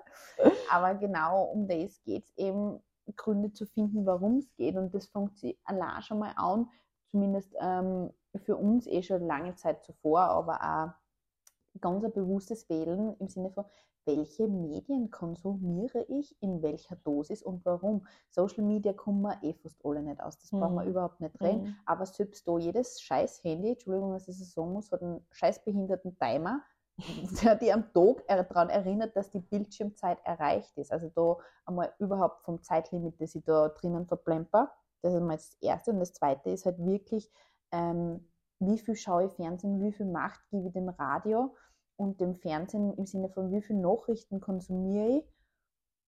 Aber 0.70 0.94
genau 0.94 1.44
um 1.44 1.68
das 1.68 2.02
geht 2.02 2.24
es 2.24 2.36
eben, 2.36 2.80
Gründe 3.16 3.52
zu 3.52 3.64
finden, 3.64 4.04
warum 4.04 4.36
es 4.36 4.54
geht. 4.56 4.76
Und 4.76 4.94
das 4.94 5.06
fängt 5.06 5.38
sich 5.38 5.58
allein 5.64 6.02
schon 6.02 6.18
mal 6.18 6.34
an, 6.36 6.68
zumindest 7.06 7.54
ähm, 7.58 8.10
für 8.44 8.56
uns 8.56 8.86
eh 8.86 9.02
schon 9.02 9.26
lange 9.26 9.54
Zeit 9.54 9.82
zuvor, 9.82 10.20
aber 10.20 10.60
auch 10.60 11.80
ganz 11.80 12.04
ein 12.04 12.12
bewusstes 12.12 12.68
Wählen 12.68 13.16
im 13.18 13.28
Sinne 13.28 13.50
von, 13.50 13.64
welche 14.08 14.48
Medien 14.48 15.10
konsumiere 15.10 16.02
ich, 16.08 16.34
in 16.42 16.62
welcher 16.62 16.96
Dosis 16.96 17.42
und 17.42 17.64
warum. 17.66 18.06
Social 18.30 18.64
Media 18.64 18.92
kommen 18.94 19.20
wir 19.22 19.38
eh 19.42 19.52
fast 19.52 19.84
alle 19.84 20.02
nicht 20.02 20.20
aus, 20.20 20.38
das 20.38 20.50
brauchen 20.50 20.76
wir 20.76 20.84
Mhm. 20.84 20.90
überhaupt 20.90 21.20
nicht 21.20 21.40
reden. 21.42 21.62
Mhm. 21.64 21.76
Aber 21.86 22.06
selbst 22.06 22.48
da, 22.48 22.58
jedes 22.58 23.00
scheiß 23.02 23.44
Handy, 23.44 23.70
Entschuldigung, 23.72 24.12
was 24.12 24.26
ich 24.26 24.38
so 24.38 24.44
sagen 24.44 24.72
muss, 24.72 24.90
hat 24.90 25.02
einen 25.02 25.24
scheiß 25.30 25.62
behinderten 25.64 26.16
Timer, 26.18 26.62
der 27.44 27.54
die 27.56 27.72
am 27.72 27.92
Tag 27.92 28.26
daran 28.26 28.70
erinnert, 28.70 29.14
dass 29.14 29.30
die 29.30 29.40
Bildschirmzeit 29.40 30.18
erreicht 30.24 30.76
ist. 30.78 30.90
Also 30.90 31.10
da 31.14 31.36
einmal 31.66 31.92
überhaupt 31.98 32.42
vom 32.44 32.62
Zeitlimit, 32.62 33.20
das 33.20 33.34
ich 33.34 33.44
da 33.44 33.68
drinnen 33.68 34.06
verplemper. 34.06 34.72
Das 35.02 35.14
ist 35.14 35.20
mal 35.20 35.36
das 35.36 35.56
Erste. 35.60 35.92
Und 35.92 36.00
das 36.00 36.12
Zweite 36.14 36.50
ist 36.50 36.64
halt 36.66 36.78
wirklich, 36.84 37.30
ähm, 37.70 38.26
wie 38.58 38.78
viel 38.78 38.96
schaue 38.96 39.26
ich 39.26 39.32
Fernsehen, 39.32 39.80
wie 39.80 39.92
viel 39.92 40.06
Macht 40.06 40.40
gebe 40.50 40.66
ich 40.66 40.72
dem 40.72 40.88
Radio 40.88 41.54
und 41.98 42.20
dem 42.20 42.36
Fernsehen 42.36 42.94
im 42.94 43.06
Sinne 43.06 43.28
von, 43.28 43.52
wie 43.52 43.60
viel 43.60 43.76
Nachrichten 43.76 44.40
konsumiere 44.40 45.18
ich? 45.18 45.24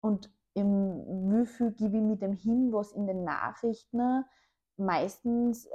Und 0.01 0.31
im, 0.55 1.05
wie 1.31 1.47
viel 1.47 1.73
gebe 1.73 1.97
ich 1.97 2.03
mit 2.03 2.23
dem 2.23 2.33
hin, 2.33 2.73
was 2.73 2.93
in 2.93 3.07
den 3.07 3.25
Nachrichten 3.25 4.25
meistens 4.77 5.67
äh, 5.67 5.71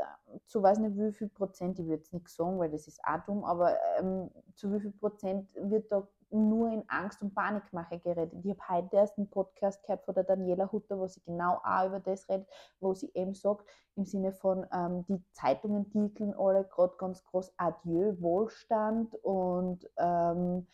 zu 0.45 0.63
weiß 0.63 0.79
nicht 0.79 0.97
wie 0.97 1.11
viel 1.11 1.29
Prozent, 1.29 1.79
ich 1.79 1.85
würde 1.87 2.01
es 2.01 2.13
nicht 2.13 2.29
sagen, 2.29 2.57
weil 2.57 2.71
das 2.71 2.87
ist 2.87 3.03
auch 3.03 3.23
dumm, 3.25 3.43
aber 3.43 3.77
ähm, 3.99 4.31
zu 4.55 4.73
wie 4.73 4.79
viel 4.79 4.91
Prozent 4.91 5.53
wird 5.55 5.91
da 5.91 6.07
nur 6.29 6.71
in 6.71 6.83
Angst 6.89 7.21
und 7.21 7.33
Panikmache 7.33 7.99
geredet. 7.99 8.33
Ich 8.43 8.49
habe 8.49 8.83
heute 8.83 8.95
erst 8.97 9.17
einen 9.17 9.29
Podcast 9.29 9.81
gehört 9.83 10.03
von 10.05 10.13
der 10.13 10.23
Daniela 10.23 10.71
Hutter, 10.71 10.99
wo 10.99 11.07
sie 11.07 11.21
genau 11.21 11.59
auch 11.63 11.87
über 11.87 11.99
das 11.99 12.27
redet, 12.29 12.47
wo 12.79 12.93
sie 12.93 13.11
eben 13.13 13.33
sagt, 13.33 13.65
im 13.95 14.05
Sinne 14.05 14.33
von 14.33 14.65
ähm, 14.71 15.05
die 15.07 15.23
Zeitungen 15.31 15.89
titeln 15.89 16.33
alle 16.37 16.65
gerade 16.65 16.95
ganz 16.97 17.23
groß 17.25 17.53
Adieu, 17.57 18.15
Wohlstand 18.19 19.15
und 19.23 19.89
ähm, 19.97 20.67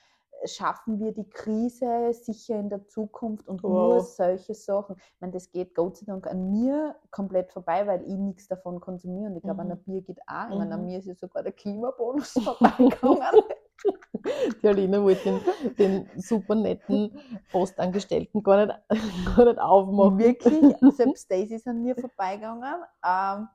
schaffen 0.46 1.00
wir 1.00 1.14
die 1.14 1.30
Krise 1.30 2.14
sicher 2.14 2.60
in 2.60 2.70
der 2.70 2.86
Zukunft 2.88 3.48
und 3.48 3.64
wow. 3.64 3.70
nur 3.72 4.02
solche 4.02 4.54
Sachen. 4.54 4.96
Ich 4.98 5.22
meine, 5.22 5.34
das 5.34 5.52
geht 5.52 5.74
Gott 5.76 5.98
sei 5.98 6.06
Dank 6.06 6.28
an 6.28 6.52
mir 6.52 6.96
komplett 7.12 7.52
vorbei, 7.52 7.88
weil 7.88 8.04
ich 8.04 8.18
nichts 8.18 8.48
davon 8.48 8.80
konsumiere 8.80 9.30
und 9.30 9.38
ich 9.38 9.44
glaube, 9.44 9.64
mhm. 9.64 9.72
an 9.72 9.78
der 9.78 9.84
Bier 9.84 10.02
geht 10.02 10.20
auch. 10.28 10.50
Ich 10.50 10.58
meine, 10.58 10.74
an 10.74 10.82
mhm. 10.82 10.88
mir 10.88 11.00
ist 11.00 11.08
ja 11.08 11.16
sogar 11.16 11.44
der 11.44 11.54
Klimabonus 11.54 12.32
vorbeigegangen. 12.44 13.22
Die 14.62 14.68
Alina 14.68 15.02
wollte 15.02 15.24
den, 15.24 15.76
den, 15.76 16.22
super 16.22 16.56
netten 16.56 17.20
Postangestellten 17.52 18.42
gar 18.44 18.66
nicht, 18.66 18.80
gar 19.36 19.46
nicht 19.46 19.60
aufmachen. 19.60 20.18
Wirklich, 20.18 20.76
selbst 20.96 21.30
das 21.30 21.50
ist 21.50 21.68
an 21.68 21.82
mir 21.82 21.96
vorbeigegangen. 21.96 22.84
Ähm, 23.06 23.48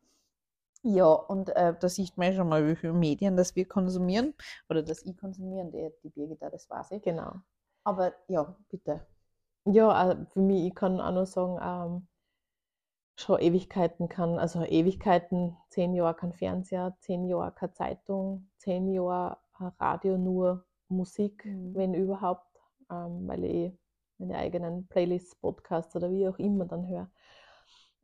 ja, 0.83 1.07
und 1.07 1.49
äh, 1.57 1.75
da 1.79 1.89
sieht 1.89 2.17
man 2.17 2.35
schon 2.35 2.49
mal, 2.49 2.67
wie 2.67 2.77
viele 2.77 2.93
Medien 2.93 3.37
das 3.37 3.57
wir 3.57 3.67
konsumieren 3.67 4.35
oder 4.69 4.83
das 4.83 5.05
ich 5.05 5.17
konsumieren, 5.17 5.71
die, 5.73 5.91
die 6.03 6.11
Birgit, 6.11 6.41
das 6.41 6.69
weiß 6.71 6.93
ich. 6.93 7.03
Genau. 7.03 7.33
Aber 7.85 8.13
ja, 8.29 8.55
bitte. 8.69 9.07
Ja, 9.65 9.89
also 9.91 10.25
für 10.27 10.41
mich, 10.41 10.67
ich 10.67 10.75
kann 10.75 11.01
auch 11.01 11.13
nur 11.13 11.27
sagen, 11.27 11.59
ähm, 11.63 12.07
schon 13.17 13.41
Ewigkeiten 13.41 14.09
kann, 14.09 14.39
also 14.39 14.63
Ewigkeiten, 14.65 15.57
zehn 15.69 15.95
Jahre 15.95 16.15
kein 16.15 16.33
Fernseher, 16.33 16.97
zehn 17.01 17.27
Jahre 17.27 17.53
keine 17.53 17.73
Zeitung, 17.73 18.49
zehn 18.59 18.89
Jahre 18.93 19.39
Radio 19.59 20.19
nur 20.19 20.65
Musik, 20.88 21.45
mhm. 21.45 21.75
wenn 21.75 21.95
überhaupt, 21.95 22.47
ähm, 22.91 23.27
weil 23.27 23.45
ich 23.45 23.73
meine 24.19 24.37
eigenen 24.37 24.87
Playlists, 24.88 25.37
Podcasts 25.37 25.95
oder 25.95 26.11
wie 26.11 26.29
auch 26.29 26.38
immer 26.38 26.65
dann 26.65 26.88
höre. 26.88 27.11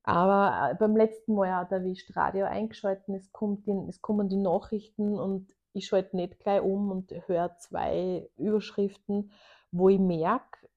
Aber 0.05 0.71
äh, 0.71 0.75
beim 0.75 0.97
letzten 0.97 1.35
Mal 1.35 1.55
hat 1.55 1.73
erwischt 1.73 2.15
Radio 2.17 2.45
eingeschalten, 2.45 3.15
es, 3.15 3.33
kommt 3.33 3.67
in, 3.67 3.89
es 3.89 4.03
kommen 4.03 4.29
die 4.29 4.37
Nachrichten 4.37 5.19
und 5.19 5.55
ich 5.73 5.87
schalte 5.87 6.17
nicht 6.17 6.39
gleich 6.39 6.63
um 6.63 6.91
und 6.91 7.13
höre 7.27 7.57
zwei 7.57 8.29
Überschriften, 8.37 9.33
wo 9.73 9.89
ich 9.89 9.99
merke, 9.99 10.69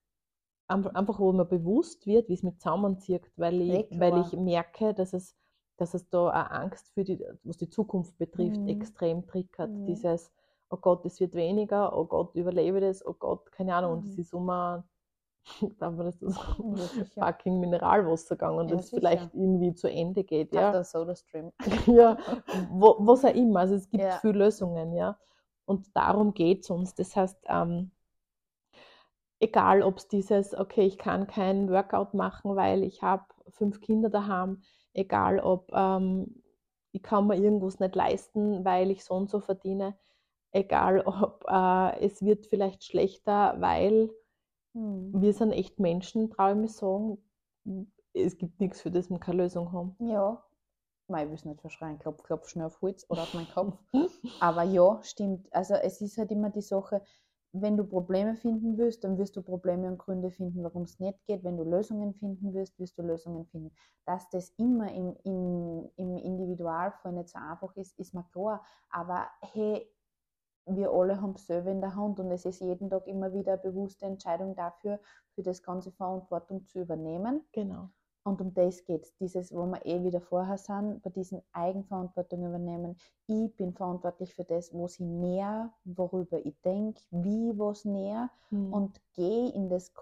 einfach 0.66 1.20
wo 1.20 1.32
mir 1.32 1.44
bewusst 1.44 2.06
wird, 2.06 2.28
wie 2.28 2.34
es 2.34 2.42
mit 2.42 2.60
zusammenzieht, 2.60 3.30
weil 3.36 3.60
ich, 3.60 3.86
weil 3.98 4.20
ich 4.20 4.32
merke, 4.32 4.92
dass 4.94 5.12
es, 5.12 5.36
dass 5.76 5.94
es 5.94 6.08
da 6.10 6.30
eine 6.30 6.50
Angst 6.50 6.90
für 6.94 7.04
die, 7.04 7.24
was 7.44 7.56
die 7.58 7.70
Zukunft 7.70 8.18
betrifft, 8.18 8.60
mhm. 8.60 8.68
extrem 8.68 9.26
triggert. 9.26 9.70
Mhm. 9.70 9.86
Dieses, 9.86 10.32
oh 10.70 10.76
Gott, 10.76 11.04
es 11.06 11.20
wird 11.20 11.34
weniger, 11.34 11.96
oh 11.96 12.04
Gott, 12.04 12.34
überlebe 12.34 12.80
das, 12.80 13.04
oh 13.04 13.14
Gott, 13.14 13.50
keine 13.52 13.74
Ahnung. 13.74 13.92
Mhm. 13.92 13.98
Und 13.98 14.08
es 14.08 14.18
ist 14.18 14.32
immer 14.32 14.84
darf 15.78 15.94
man 15.94 16.06
das 16.06 16.20
ja, 16.20 17.26
fucking 17.26 17.60
Mineralwasser 17.60 18.36
gegangen 18.36 18.58
und 18.58 18.68
ja, 18.70 18.76
das 18.76 18.90
vielleicht 18.90 19.34
irgendwie 19.34 19.74
zu 19.74 19.90
Ende 19.90 20.24
geht. 20.24 20.52
Ja, 20.52 20.72
der 20.72 20.84
Soda-Stream. 20.84 21.52
ja, 21.86 22.16
wo, 22.70 22.96
was 23.00 23.24
auch 23.24 23.34
immer. 23.34 23.60
Also 23.60 23.74
es 23.74 23.88
gibt 23.88 24.02
ja. 24.02 24.18
viele 24.20 24.38
Lösungen, 24.44 24.94
ja. 24.94 25.18
Und 25.64 25.94
darum 25.96 26.34
geht 26.34 26.64
es 26.64 26.70
uns. 26.70 26.94
Das 26.94 27.14
heißt, 27.14 27.38
ähm, 27.46 27.90
egal 29.40 29.82
ob 29.82 29.98
es 29.98 30.08
dieses, 30.08 30.54
okay, 30.54 30.82
ich 30.82 30.98
kann 30.98 31.26
kein 31.26 31.70
Workout 31.70 32.14
machen, 32.14 32.56
weil 32.56 32.82
ich 32.82 33.02
habe 33.02 33.24
fünf 33.50 33.80
Kinder 33.80 34.08
daheim, 34.08 34.62
egal 34.92 35.40
ob 35.40 35.70
ähm, 35.72 36.42
ich 36.92 37.02
kann 37.02 37.26
mir 37.26 37.36
irgendwas 37.36 37.80
nicht 37.80 37.94
leisten, 37.94 38.64
weil 38.64 38.90
ich 38.90 39.04
so 39.04 39.14
und 39.14 39.30
so 39.30 39.40
verdiene, 39.40 39.96
egal 40.52 41.00
ob 41.06 41.44
äh, 41.48 42.04
es 42.04 42.22
wird 42.22 42.46
vielleicht 42.46 42.84
schlechter, 42.84 43.56
weil 43.58 44.10
hm. 44.74 45.12
Wir 45.12 45.32
sind 45.32 45.52
echt 45.52 45.78
Menschen, 45.78 46.30
traue 46.30 46.52
ich 46.52 46.56
mir 46.56 46.68
sagen. 46.68 47.18
Es 48.12 48.38
gibt 48.38 48.60
nichts, 48.60 48.80
für 48.80 48.90
das 48.90 49.10
wir 49.10 49.18
keine 49.18 49.42
Lösung 49.42 49.72
haben. 49.72 49.96
Ja, 49.98 50.44
ich 51.08 51.14
will 51.14 51.34
es 51.34 51.44
nicht 51.44 51.60
verschreien, 51.60 51.98
klopf, 51.98 52.22
klopf 52.22 52.48
schnell 52.48 52.66
auf 52.66 52.80
Holz 52.80 53.04
oder 53.08 53.22
auf 53.22 53.34
meinen 53.34 53.48
Kopf. 53.48 53.78
Aber 54.40 54.62
ja, 54.62 55.00
stimmt. 55.02 55.52
Also 55.52 55.74
es 55.74 56.00
ist 56.00 56.18
halt 56.18 56.30
immer 56.30 56.50
die 56.50 56.60
Sache, 56.60 57.02
wenn 57.52 57.76
du 57.78 57.84
Probleme 57.84 58.36
finden 58.36 58.76
willst, 58.76 59.04
dann 59.04 59.16
wirst 59.16 59.34
du 59.36 59.42
Probleme 59.42 59.88
und 59.88 59.98
Gründe 59.98 60.30
finden, 60.30 60.62
warum 60.62 60.82
es 60.82 61.00
nicht 61.00 61.18
geht. 61.26 61.44
Wenn 61.44 61.56
du 61.56 61.64
Lösungen 61.64 62.12
finden 62.14 62.52
wirst, 62.52 62.78
wirst 62.78 62.98
du 62.98 63.02
Lösungen 63.02 63.46
finden. 63.46 63.74
Dass 64.04 64.28
das 64.28 64.50
immer 64.58 64.92
im, 64.92 65.16
im, 65.24 65.90
im 65.96 66.16
Individualfall 66.18 67.12
nicht 67.12 67.30
so 67.30 67.38
einfach 67.38 67.74
ist, 67.76 67.98
ist 67.98 68.12
mir 68.12 68.24
klar. 68.24 68.62
Aber 68.90 69.28
hey, 69.40 69.90
wir 70.76 70.90
alle 70.90 71.20
haben 71.20 71.34
es 71.34 71.46
selber 71.46 71.70
in 71.70 71.80
der 71.80 71.94
Hand 71.94 72.20
und 72.20 72.30
es 72.30 72.44
ist 72.44 72.60
jeden 72.60 72.90
Tag 72.90 73.06
immer 73.06 73.32
wieder 73.32 73.52
eine 73.52 73.62
bewusste 73.62 74.06
Entscheidung 74.06 74.54
dafür, 74.54 75.00
für 75.34 75.42
das 75.42 75.62
ganze 75.62 75.92
Verantwortung 75.92 76.66
zu 76.66 76.80
übernehmen. 76.80 77.44
Genau. 77.52 77.90
Und 78.28 78.42
um 78.42 78.52
das 78.52 78.84
geht 78.84 79.04
es, 79.04 79.16
dieses, 79.16 79.54
wo 79.54 79.64
wir 79.64 79.84
eh 79.86 80.04
wieder 80.04 80.20
vorher 80.20 80.58
sind, 80.58 81.02
bei 81.02 81.08
diesen 81.08 81.40
Eigenverantwortung 81.52 82.46
übernehmen. 82.46 82.96
Ich 83.26 83.56
bin 83.56 83.72
verantwortlich 83.72 84.34
für 84.34 84.44
das, 84.44 84.72
was 84.74 84.94
ich 84.94 85.00
näher, 85.00 85.72
worüber 85.84 86.38
ich 86.44 86.60
denke, 86.60 87.00
wie 87.10 87.58
was 87.58 87.86
näher 87.86 88.30
mhm. 88.50 88.72
und 88.72 89.00
gehe 89.14 89.50
in 89.52 89.68
das, 89.68 89.92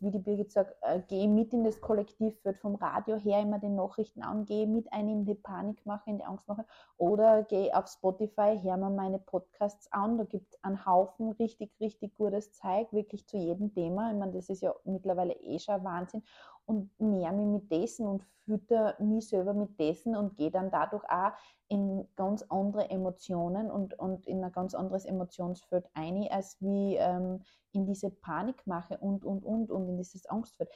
wie 0.00 0.10
die 0.10 0.18
Birgit 0.18 0.50
sagt, 0.50 0.74
äh, 0.82 1.00
gehe 1.08 1.28
mit 1.28 1.52
in 1.52 1.64
das 1.64 1.80
Kollektiv, 1.80 2.42
wird 2.44 2.58
vom 2.58 2.74
Radio 2.74 3.16
her 3.16 3.40
immer 3.40 3.58
die 3.58 3.68
Nachrichten 3.68 4.22
an, 4.22 4.44
gehe 4.46 4.66
mit 4.66 4.92
ein 4.92 5.08
in 5.08 5.24
die 5.24 5.34
Panikmache, 5.34 6.10
in 6.10 6.18
die 6.18 6.24
Angstmache 6.24 6.64
oder 6.96 7.42
gehe 7.44 7.74
auf 7.76 7.86
Spotify, 7.88 8.58
höre 8.62 8.76
mir 8.76 8.90
meine 8.90 9.18
Podcasts 9.18 9.92
an, 9.92 10.18
da 10.18 10.24
gibt 10.24 10.52
es 10.52 10.64
einen 10.64 10.84
Haufen 10.86 11.32
richtig, 11.32 11.70
richtig 11.80 12.14
gutes 12.16 12.52
Zeug, 12.52 12.92
wirklich 12.92 13.26
zu 13.26 13.36
jedem 13.36 13.72
Thema. 13.72 14.10
Ich 14.10 14.18
meine, 14.18 14.32
das 14.32 14.48
ist 14.48 14.62
ja 14.62 14.74
mittlerweile 14.84 15.34
eh 15.34 15.58
schon 15.58 15.84
Wahnsinn 15.84 16.22
und 16.66 16.90
näher 17.00 17.32
mich 17.32 17.46
mit 17.46 17.70
dessen 17.70 18.06
und 18.06 18.24
fütter 18.44 18.94
mich 19.00 19.28
selber 19.28 19.54
mit 19.54 19.78
dessen 19.78 20.16
und 20.16 20.36
gehe 20.36 20.50
dann 20.50 20.70
dadurch 20.70 21.04
auch 21.04 21.32
in 21.68 22.06
ganz 22.16 22.42
andere 22.48 22.90
Emotionen 22.90 23.70
und, 23.70 23.98
und 23.98 24.26
in 24.26 24.42
ein 24.44 24.52
ganz 24.52 24.74
anderes 24.74 25.04
Emotionsfeld 25.04 25.86
ein, 25.94 26.26
als 26.30 26.60
wie 26.60 26.96
ähm, 26.96 27.42
in 27.72 27.86
diese 27.86 28.10
Panikmache 28.10 28.98
und, 28.98 29.24
und, 29.24 29.44
und, 29.44 29.70
und 29.70 29.88
in 29.88 29.96
dieses 29.96 30.26
Angstfeld. 30.26 30.70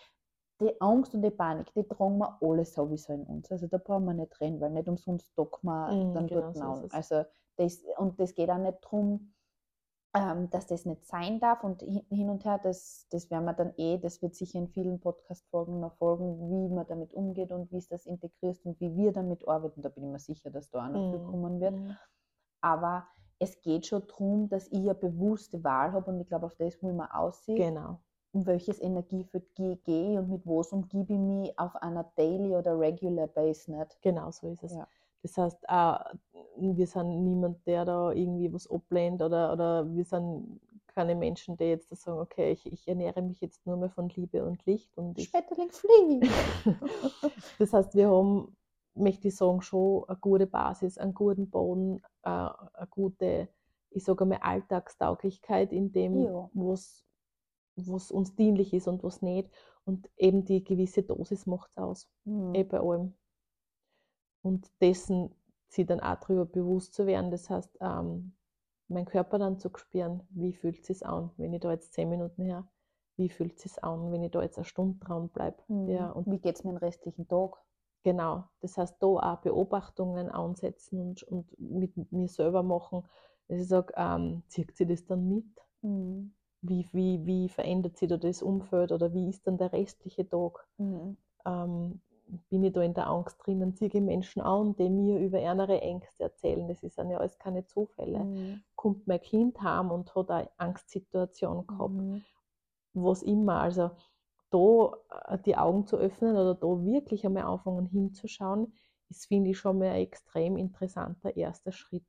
Die 0.61 0.80
Angst 0.80 1.14
und 1.14 1.23
die 1.23 1.30
Panik, 1.30 1.73
die 1.75 1.85
tragen 1.85 2.18
wir 2.18 2.37
alle 2.42 2.64
sowieso 2.64 3.12
in 3.12 3.23
uns. 3.25 3.52
Also 3.52 3.68
da 3.68 3.78
brauchen 3.78 4.07
wir 4.07 4.14
nicht 4.14 4.40
reden, 4.40 4.61
weil 4.61 4.71
nicht 4.71 4.88
umsonst 4.88 5.30
docken 5.38 5.68
wir 5.68 5.92
mm, 5.92 6.14
dann 6.14 6.26
genau 6.26 6.40
dort 6.40 6.57
so 6.57 6.88
Also 6.90 7.25
das, 7.57 7.85
und 7.97 8.18
das 8.18 8.35
geht 8.35 8.50
auch 8.50 8.59
nicht 8.59 8.78
darum, 8.83 9.33
ähm, 10.15 10.49
dass 10.50 10.67
das 10.67 10.87
nicht 10.87 11.07
sein 11.07 11.38
darf 11.38 11.62
und 11.62 11.83
hin 11.83 12.31
und 12.31 12.45
her, 12.45 12.59
das, 12.62 13.07
das 13.11 13.31
werden 13.31 13.45
wir 13.45 13.53
dann 13.53 13.75
eh, 13.77 13.99
das 13.99 14.23
wird 14.23 14.35
sicher 14.35 14.59
in 14.59 14.69
vielen 14.69 15.00
Podcast-Folgen 15.00 15.81
noch 15.81 15.95
folgen, 15.97 16.50
wie 16.50 16.75
man 16.75 16.87
damit 16.87 17.12
umgeht 17.12 17.53
und 17.53 17.71
wie 17.71 17.77
es 17.77 17.88
das 17.88 18.07
integriert 18.07 18.59
und 18.65 18.81
wie 18.81 18.97
wir 18.97 19.12
damit 19.12 19.47
arbeiten. 19.47 19.83
Da 19.83 19.91
bin 19.91 20.05
ich 20.05 20.11
mir 20.11 20.19
sicher, 20.19 20.50
dass 20.50 20.71
da 20.71 20.87
auch 20.87 20.91
noch 20.91 21.11
viel 21.11 21.21
mhm. 21.21 21.31
kommen 21.31 21.61
wird. 21.61 21.75
Mhm. 21.75 21.97
Aber 22.61 23.07
es 23.38 23.61
geht 23.61 23.87
schon 23.87 24.07
darum, 24.07 24.49
dass 24.49 24.69
ich 24.69 24.79
eine 24.79 24.95
bewusste 24.95 25.62
Wahl 25.62 25.93
habe 25.93 26.11
und 26.11 26.21
ich 26.21 26.27
glaube, 26.27 26.47
auf 26.47 26.57
das 26.57 26.81
muss 26.81 26.95
man 26.95 27.11
aussehen. 27.11 27.57
Genau. 27.57 28.00
Um 28.33 28.47
welches 28.47 28.81
Energiefeld 28.81 29.55
gehe 29.55 29.79
ich 29.85 30.19
und 30.19 30.29
mit 30.29 30.47
was 30.47 30.73
umgebe 30.73 31.12
ich 31.12 31.19
mich 31.19 31.59
auf 31.59 31.77
einer 31.77 32.05
daily 32.17 32.55
oder 32.55 32.79
regular 32.79 33.27
Base 33.27 33.71
nicht. 33.71 34.00
Genau, 34.03 34.31
so 34.31 34.49
ist 34.49 34.62
es. 34.62 34.75
Ja. 34.75 34.87
Das 35.23 35.37
heißt, 35.37 35.65
äh, 35.69 35.99
wir 36.57 36.87
sind 36.87 37.23
niemand, 37.25 37.67
der 37.67 37.85
da 37.85 38.13
irgendwie 38.13 38.53
was 38.53 38.71
ablehnt 38.71 39.23
oder, 39.23 39.53
oder 39.53 39.95
wir 39.95 40.05
sind 40.05 40.61
keine 40.87 41.15
Menschen, 41.15 41.57
die 41.57 41.65
jetzt 41.65 41.95
sagen, 41.95 42.19
okay, 42.19 42.53
ich, 42.53 42.67
ich 42.73 42.89
ernähre 42.89 43.23
mich 43.23 43.41
jetzt 43.41 43.65
nur 43.67 43.77
mehr 43.77 43.91
von 43.91 44.09
Liebe 44.09 44.45
und 44.45 44.65
Licht. 44.67 44.97
Und 44.97 45.21
Schmetterling 45.21 45.71
fliegen. 45.71 46.29
das 47.59 47.73
heißt, 47.73 47.95
wir 47.95 48.09
haben, 48.09 48.57
möchte 48.95 49.29
ich 49.29 49.37
sagen, 49.37 49.63
schon 49.63 50.05
eine 50.09 50.19
gute 50.19 50.47
Basis, 50.47 50.99
einen 50.99 51.15
guten 51.15 51.51
Boden, 51.51 52.03
äh, 52.23 52.29
eine 52.31 52.89
gute, 52.91 53.49
ich 53.91 54.05
sage 54.05 54.25
mal, 54.25 54.39
Alltagstauglichkeit 54.39 55.73
in 55.73 55.93
dem, 55.93 56.23
ja. 56.23 56.51
was 56.55 57.09
was 57.87 58.11
uns 58.11 58.35
dienlich 58.35 58.75
ist 58.75 58.89
und 58.89 59.03
was 59.03 59.23
nicht. 59.23 59.51
Und 59.85 60.11
eben 60.17 60.45
die 60.45 60.65
gewisse 60.65 61.03
Dosis 61.03 61.47
macht 61.47 61.71
es 61.71 61.83
aus. 61.83 62.11
Mhm. 62.25 62.55
Eh 62.55 62.65
bei 62.65 62.81
allem 62.81 63.15
und 64.49 64.71
dessen 64.81 65.31
sie 65.69 65.85
dann 65.87 66.00
auch 66.00 66.17
darüber 66.21 66.47
bewusst 66.47 66.95
zu 66.95 67.07
werden. 67.07 67.31
Das 67.31 67.50
heißt, 67.50 67.78
ähm, 67.81 68.33
meinen 68.88 69.07
Körper 69.07 69.38
dann 69.38 69.59
zu 69.59 69.71
spüren, 69.76 70.23
wie 70.31 70.52
fühlt 70.55 70.81
es 70.81 70.87
sich 70.87 71.07
an, 71.07 71.31
wenn 71.37 71.52
ich 71.52 71.61
da 71.61 71.71
jetzt 71.73 71.93
zehn 71.93 72.09
Minuten 72.09 72.43
her, 72.45 72.67
wie 73.17 73.28
fühlt 73.28 73.57
es 73.57 73.62
sich 73.62 73.85
an, 73.85 74.11
wenn 74.12 74.23
ich 74.23 74.31
da 74.31 74.43
jetzt 74.43 74.57
eine 74.59 74.64
Stunde 74.64 74.99
dran 75.05 75.28
bleibe. 75.28 75.62
Mhm. 75.69 75.88
Ja, 75.88 76.11
und 76.11 76.31
wie 76.31 76.38
geht 76.38 76.57
es 76.57 76.64
mir 76.64 76.73
den 76.73 76.78
restlichen 76.78 77.28
Tag? 77.28 77.59
Genau, 78.05 78.45
das 78.61 78.78
heißt, 78.78 78.97
da 79.02 79.07
auch 79.07 79.38
Beobachtungen 79.40 80.31
ansetzen 80.31 81.00
und, 81.00 81.23
und 81.25 81.59
mit 81.59 82.12
mir 82.12 82.28
selber 82.28 82.62
machen. 82.62 83.05
Dass 83.49 83.61
ich 83.61 83.69
sage, 83.69 83.93
ähm, 83.97 84.43
zieht 84.49 84.76
sie 84.76 84.87
das 84.87 85.05
dann 85.05 85.28
mit? 85.28 85.45
Mhm. 85.83 86.33
wie, 86.61 86.88
wie, 86.93 87.25
wie 87.25 87.49
verändert 87.49 87.97
sich 87.97 88.09
da 88.09 88.17
das 88.17 88.43
Umfeld 88.43 88.90
oder 88.93 89.12
wie 89.14 89.28
ist 89.28 89.47
dann 89.47 89.59
der 89.59 89.73
restliche 89.73 90.28
Tag? 90.28 90.67
Mhm. 90.78 91.17
Ähm, 91.47 92.00
bin 92.50 92.64
ich 92.64 92.73
da 92.73 92.82
in 92.82 92.94
der 92.94 93.06
Angst 93.08 93.38
drinnen, 93.44 93.75
ziehe 93.75 93.90
ich 93.92 94.00
Menschen 94.00 94.42
an, 94.42 94.75
die 94.76 94.88
mir 94.90 95.18
über 95.18 95.40
ihre 95.40 95.80
Ängste 95.80 96.25
erzählen. 96.25 96.66
Das 96.68 96.80
sind 96.80 97.11
ja 97.11 97.18
alles 97.18 97.38
keine 97.38 97.66
Zufälle. 97.66 98.20
Mhm. 98.20 98.62
Kommt 98.76 99.06
mein 99.06 99.20
Kind 99.20 99.61
heim 99.62 99.90
und 99.90 100.14
hat 100.14 100.30
eine 100.30 100.50
Angstsituation 100.58 101.66
gehabt, 101.66 101.94
Mhm. 101.94 102.23
was 102.94 103.23
immer. 103.23 103.61
Also 103.61 103.90
da 104.50 104.94
äh, 105.28 105.38
die 105.38 105.56
Augen 105.56 105.87
zu 105.87 105.97
öffnen 105.97 106.32
oder 106.37 106.54
da 106.54 106.66
wirklich 106.66 107.25
einmal 107.26 107.44
anfangen 107.44 107.87
hinzuschauen, 107.87 108.73
ist, 109.11 109.26
finde 109.26 109.50
ich, 109.50 109.58
schon 109.58 109.78
mal 109.78 109.88
ein 109.88 110.02
extrem 110.02 110.56
interessanter 110.56 111.37
erster 111.37 111.73
Schritt. 111.73 112.06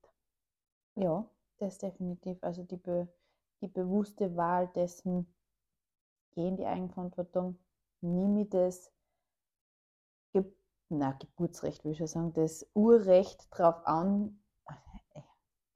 Ja, 0.96 1.28
das 1.58 1.80
definitiv. 1.80 2.44
Also 2.44 2.64
die, 2.64 2.78
be 2.78 3.08
die 3.62 3.68
bewusste 3.68 4.36
Wahl 4.36 4.68
dessen, 4.76 5.28
geh 6.32 6.48
in 6.48 6.58
die 6.58 6.66
Eigenverantwortung, 6.66 7.60
nehme 8.02 8.42
ich 8.42 8.50
das 8.50 8.92
na, 10.90 11.12
Geburtsrecht, 11.14 11.84
würde 11.84 11.94
ich 11.94 11.98
schon 11.98 12.08
sagen, 12.08 12.34
das 12.34 12.66
Urrecht 12.74 13.48
drauf 13.52 13.86
an. 13.86 14.40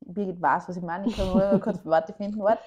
Birgit 0.02 0.42
weiß, 0.42 0.68
was 0.68 0.78
ich 0.78 0.84
meine, 0.84 1.08
ich 1.08 1.16
kann 1.16 1.28
nur 1.28 1.60
kurz 1.62 1.86
Worte 1.86 2.14
finden. 2.14 2.40
Wort. 2.40 2.60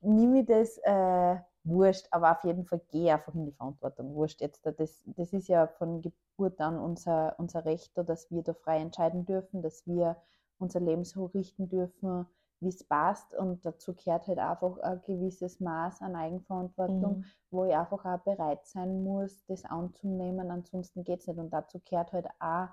Nimm 0.00 0.34
ich 0.34 0.46
das 0.46 0.78
äh, 0.78 1.36
wurscht, 1.64 2.06
aber 2.10 2.32
auf 2.32 2.44
jeden 2.44 2.64
Fall 2.66 2.80
geh 2.90 3.10
einfach 3.10 3.34
in 3.34 3.46
die 3.46 3.52
Verantwortung. 3.52 4.14
Wurscht 4.14 4.40
jetzt. 4.40 4.66
Das, 4.66 5.02
das 5.06 5.32
ist 5.32 5.48
ja 5.48 5.66
von 5.66 6.02
Geburt 6.02 6.60
an 6.60 6.78
unser, 6.78 7.34
unser 7.38 7.64
Recht, 7.64 7.92
dass 7.96 8.30
wir 8.30 8.42
da 8.42 8.52
frei 8.52 8.78
entscheiden 8.78 9.24
dürfen, 9.24 9.62
dass 9.62 9.86
wir 9.86 10.16
unser 10.58 10.80
Leben 10.80 11.04
so 11.04 11.26
richten 11.26 11.68
dürfen, 11.68 12.26
wie 12.62 12.68
es 12.68 12.84
passt. 12.84 13.34
Und 13.34 13.64
dazu 13.66 13.94
gehört 13.94 14.26
halt 14.28 14.38
einfach 14.38 14.78
ein 14.78 15.02
gewisses 15.02 15.60
Maß 15.60 16.02
an 16.02 16.16
Eigenverantwortung, 16.16 17.18
Mhm. 17.18 17.24
wo 17.50 17.64
ich 17.66 17.74
einfach 17.74 18.04
auch 18.06 18.18
bereit 18.24 18.66
sein 18.66 19.04
muss, 19.04 19.44
das 19.46 19.64
anzunehmen. 19.64 20.50
Ansonsten 20.50 21.04
geht 21.04 21.20
es 21.20 21.26
nicht. 21.28 21.38
Und 21.38 21.50
dazu 21.52 21.80
gehört 21.84 22.12
halt 22.12 22.26
auch, 22.40 22.68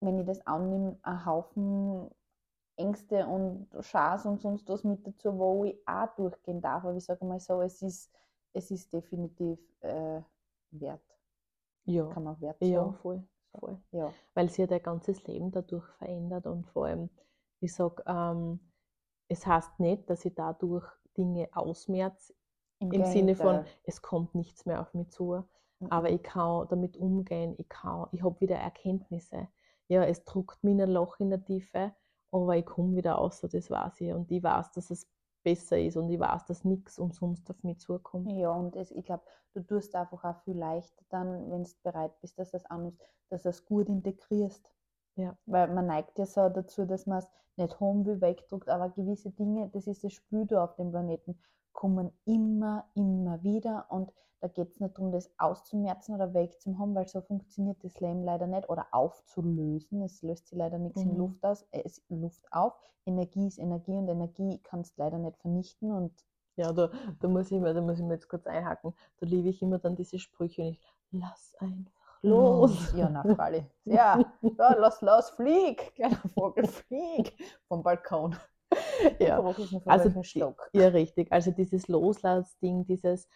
wenn 0.00 0.18
ich 0.18 0.26
das 0.26 0.46
annehme, 0.46 0.98
ein 1.02 1.24
Haufen 1.26 2.10
Ängste 2.76 3.26
und 3.26 3.68
Schas 3.80 4.26
und 4.26 4.40
sonst 4.40 4.68
was 4.68 4.84
mit 4.84 5.06
dazu, 5.06 5.38
wo 5.38 5.64
ich 5.64 5.78
auch 5.86 6.08
durchgehen 6.16 6.60
darf. 6.60 6.84
Aber 6.84 6.94
ich 6.96 7.04
sage 7.04 7.24
mal 7.24 7.40
so, 7.40 7.62
es 7.62 7.82
ist, 7.82 8.12
es 8.54 8.70
ist 8.70 8.92
definitiv 8.92 9.60
äh, 9.80 10.22
wert. 10.72 11.02
Ja, 11.86 12.06
Kann 12.08 12.24
man 12.24 12.40
wert 12.40 12.60
ja, 12.60 12.84
sagen. 12.84 12.94
voll, 12.94 13.22
voll. 13.52 13.78
Ja. 13.92 14.12
Weil 14.34 14.48
sich 14.48 14.58
ja 14.58 14.66
dein 14.66 14.82
ganzes 14.82 15.24
Leben 15.26 15.50
dadurch 15.52 15.86
verändert 15.98 16.46
und 16.46 16.66
vor 16.66 16.86
allem, 16.86 17.10
ich 17.60 17.74
sage, 17.74 18.02
ähm, 18.06 18.60
es 19.28 19.46
heißt 19.46 19.80
nicht, 19.80 20.08
dass 20.10 20.24
ich 20.24 20.34
dadurch 20.34 20.86
Dinge 21.16 21.48
ausmerze, 21.52 22.34
im 22.90 23.04
Sinne 23.04 23.34
von, 23.34 23.60
es 23.84 24.02
kommt 24.02 24.34
nichts 24.34 24.66
mehr 24.66 24.80
auf 24.80 24.94
mich 24.94 25.10
zu, 25.10 25.44
Mhm. 25.80 25.88
aber 25.90 26.10
ich 26.10 26.22
kann 26.22 26.66
damit 26.68 26.96
umgehen, 26.96 27.54
ich 27.58 27.68
kann, 27.68 28.06
ich 28.12 28.22
habe 28.22 28.40
wieder 28.40 28.56
Erkenntnisse. 28.56 29.48
Ja, 29.88 30.04
es 30.04 30.24
druckt 30.24 30.62
mir 30.64 30.72
in 30.72 30.80
ein 30.82 30.90
Loch 30.90 31.18
in 31.20 31.30
der 31.30 31.44
Tiefe, 31.44 31.92
aber 32.30 32.56
ich 32.56 32.64
komme 32.66 32.96
wieder 32.96 33.12
raus, 33.14 33.40
das 33.40 33.70
weiß 33.70 34.00
ich. 34.00 34.12
Und 34.12 34.30
ich 34.30 34.42
weiß, 34.42 34.72
dass 34.72 34.90
es 34.90 35.08
besser 35.42 35.78
ist 35.78 35.96
und 35.96 36.08
ich 36.10 36.18
weiß, 36.18 36.46
dass 36.46 36.64
nichts 36.64 36.98
umsonst 36.98 37.50
auf 37.50 37.62
mich 37.62 37.78
zukommt. 37.80 38.32
Ja, 38.32 38.50
und 38.50 38.76
es, 38.76 38.90
ich 38.90 39.04
glaube, 39.04 39.24
du 39.52 39.62
tust 39.62 39.94
einfach 39.94 40.24
auch 40.24 40.40
viel 40.44 40.56
leichter 40.56 41.04
dann, 41.10 41.50
wenn 41.50 41.64
du 41.64 41.70
bereit 41.82 42.18
bist, 42.20 42.38
dass 42.38 42.50
das 42.50 42.64
annimmst, 42.66 43.00
dass 43.28 43.42
du 43.42 43.50
es 43.50 43.64
gut 43.64 43.88
integrierst. 43.88 44.70
Ja. 45.16 45.36
Weil 45.46 45.68
man 45.72 45.86
neigt 45.86 46.18
ja 46.18 46.26
so 46.26 46.48
dazu, 46.48 46.84
dass 46.86 47.06
man 47.06 47.18
es 47.18 47.30
nicht 47.56 47.80
haben 47.80 48.04
will, 48.06 48.20
wegdruckt, 48.20 48.68
aber 48.68 48.90
gewisse 48.90 49.30
Dinge, 49.30 49.68
das 49.70 49.86
ist 49.86 50.04
das 50.04 50.12
Spiel 50.12 50.46
da 50.46 50.64
auf 50.64 50.74
dem 50.76 50.90
Planeten, 50.90 51.38
kommen 51.72 52.12
immer, 52.24 52.88
immer 52.94 53.42
wieder 53.42 53.86
und 53.90 54.12
da 54.40 54.48
geht 54.48 54.70
es 54.70 54.80
nicht 54.80 54.96
darum, 54.98 55.10
das 55.12 55.30
auszumerzen 55.38 56.14
oder 56.14 56.34
wegzuhaben, 56.34 56.94
weil 56.94 57.08
so 57.08 57.20
funktioniert 57.22 57.82
das 57.82 57.98
Leben 58.00 58.24
leider 58.24 58.46
nicht 58.46 58.68
oder 58.68 58.86
aufzulösen. 58.92 60.02
Es 60.02 60.22
löst 60.22 60.48
sich 60.48 60.58
leider 60.58 60.78
nichts 60.78 61.04
in 61.04 61.12
Mhm. 61.12 61.16
Luft 61.16 61.44
aus, 61.44 61.62
äh, 61.70 61.82
es 61.84 62.02
Luft 62.10 62.46
auf. 62.52 62.74
Energie 63.06 63.46
ist 63.46 63.58
Energie 63.58 63.92
und 63.92 64.08
Energie 64.08 64.60
kannst 64.62 64.98
leider 64.98 65.18
nicht 65.18 65.38
vernichten 65.38 65.92
und 65.92 66.12
Ja, 66.56 66.72
da, 66.72 66.90
da, 67.20 67.28
muss 67.28 67.50
ich 67.50 67.60
mir, 67.60 67.74
da 67.74 67.80
muss 67.80 67.98
ich 67.98 68.04
mir 68.04 68.14
jetzt 68.14 68.28
kurz 68.28 68.46
einhaken. 68.46 68.94
Da 69.18 69.26
liebe 69.26 69.48
ich 69.48 69.62
immer 69.62 69.78
dann 69.78 69.96
diese 69.96 70.18
Sprüche 70.18 70.62
nicht. 70.62 70.82
Lass 71.10 71.54
einfach 71.60 72.03
los. 72.24 72.92
Ja, 72.96 73.08
na, 73.10 73.22
Fralli. 73.34 73.64
Ja, 73.84 74.18
ja, 74.42 74.74
lass 74.78 75.00
los, 75.02 75.30
flieg, 75.30 75.92
kleiner 75.94 76.18
Vogel, 76.34 76.66
flieg 76.66 77.34
vom 77.68 77.82
Balkon. 77.82 78.34
Ja. 79.20 79.40
Also 79.86 80.22
Stock. 80.22 80.68
Ja, 80.72 80.88
richtig. 80.88 81.30
Also 81.32 81.52
dieses 81.52 81.86
Loslassding, 81.86 82.84
dieses, 82.86 83.28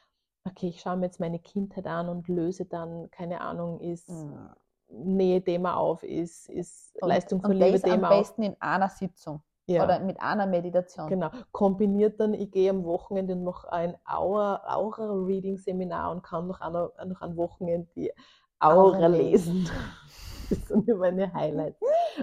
okay, 0.44 0.68
ich 0.68 0.80
schaue 0.80 0.96
mir 0.96 1.06
jetzt 1.06 1.20
meine 1.20 1.38
Kindheit 1.38 1.86
an 1.86 2.08
und 2.08 2.26
löse 2.28 2.64
dann, 2.64 3.08
keine 3.10 3.40
Ahnung, 3.40 3.80
ist 3.80 4.08
Mhm. 4.08 4.48
Nähe-Thema 4.90 5.76
auf, 5.76 6.02
ist, 6.02 6.48
ist 6.48 6.96
Und- 7.02 7.08
Leistung 7.10 7.40
von 7.40 7.52
am 7.52 7.56
Liebe-Thema 7.58 8.08
auf. 8.10 8.18
besten 8.18 8.42
in 8.42 8.56
einer 8.58 8.88
Sitzung 8.88 9.42
Ja, 9.66 9.84
oder 9.84 10.00
mit 10.00 10.20
einer 10.20 10.46
Meditation. 10.46 11.08
genau. 11.08 11.28
Kombiniert 11.52 12.18
dann, 12.18 12.34
ich 12.34 12.50
gehe 12.50 12.70
am 12.70 12.84
Wochenende 12.84 13.34
und 13.34 13.44
mache 13.44 13.70
ein 13.70 13.96
Aura- 14.06 14.62
Aura-Reading-Seminar 14.66 16.10
und 16.10 16.22
kann 16.22 16.46
noch, 16.48 16.60
einer, 16.60 16.90
noch 17.06 17.20
am 17.20 17.36
Wochenende 17.36 17.88
die 17.94 18.12
Aura, 18.60 19.06
lesen. 19.06 19.68
Das 20.50 20.66
sind 20.66 20.88
ja 20.88 20.96
meine 20.96 21.30
Highlights. 21.34 21.78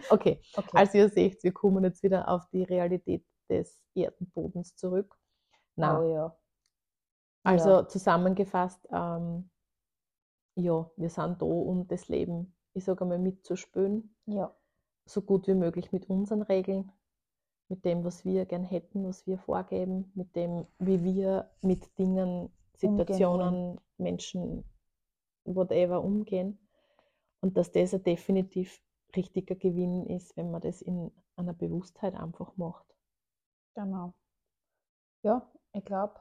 Okay, 0.09 0.41
Okay. 0.55 0.69
Also 0.73 0.97
ihr 0.97 1.09
seht, 1.09 1.43
wir 1.43 1.51
kommen 1.51 1.83
jetzt 1.83 2.01
wieder 2.01 2.27
auf 2.27 2.49
die 2.49 2.63
Realität 2.63 3.23
des 3.49 3.79
Erdenbodens 3.93 4.75
zurück. 4.75 5.15
Na, 5.75 5.99
oh, 5.99 6.11
ja. 6.11 6.37
also 7.43 7.69
ja. 7.69 7.87
zusammengefasst, 7.87 8.87
ähm, 8.91 9.49
ja, 10.55 10.89
wir 10.95 11.09
sind 11.09 11.41
da, 11.41 11.45
um 11.45 11.87
das 11.87 12.07
Leben, 12.07 12.55
ich 12.73 12.83
sage 12.85 13.01
einmal, 13.01 13.19
mitzuspülen, 13.19 14.15
ja, 14.25 14.55
so 15.05 15.21
gut 15.21 15.47
wie 15.47 15.53
möglich 15.53 15.91
mit 15.91 16.09
unseren 16.09 16.41
Regeln, 16.41 16.91
mit 17.67 17.83
dem, 17.83 18.03
was 18.03 18.25
wir 18.25 18.45
gern 18.45 18.63
hätten, 18.63 19.05
was 19.05 19.27
wir 19.27 19.37
vorgeben, 19.37 20.11
mit 20.15 20.35
dem, 20.35 20.65
wie 20.79 21.03
wir 21.03 21.51
mit 21.61 21.97
Dingen, 21.99 22.49
Situationen, 22.75 23.79
Menschen, 23.97 24.63
whatever 25.45 26.01
umgehen. 26.03 26.59
Und 27.41 27.57
dass 27.57 27.71
das 27.71 27.93
ein 27.93 28.03
definitiv 28.03 28.81
richtiger 29.15 29.55
Gewinn 29.55 30.05
ist, 30.07 30.35
wenn 30.37 30.51
man 30.51 30.61
das 30.61 30.81
in 30.81 31.11
einer 31.35 31.53
Bewusstheit 31.53 32.15
einfach 32.15 32.55
macht. 32.57 32.85
genau. 33.75 34.13
Ja, 35.23 35.49
ich 35.73 35.83
glaube, 35.85 36.13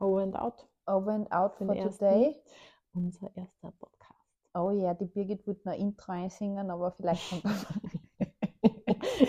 Over 0.00 0.22
and 0.22 0.36
out, 0.36 0.66
over 0.86 1.12
and 1.12 1.30
out 1.32 1.56
Für 1.56 1.66
for 1.66 1.74
ersten. 1.76 1.98
today. 2.04 2.40
unser 2.92 3.30
erster 3.36 3.72
Podcast. 3.72 4.14
Oh 4.54 4.70
ja, 4.70 4.94
die 4.94 5.06
Birgit 5.06 5.46
wird 5.46 5.64
noch 5.64 5.74
Intro 5.74 6.12
einsingen, 6.12 6.70
aber 6.70 6.90
vielleicht 6.92 7.30
kommt 7.30 7.44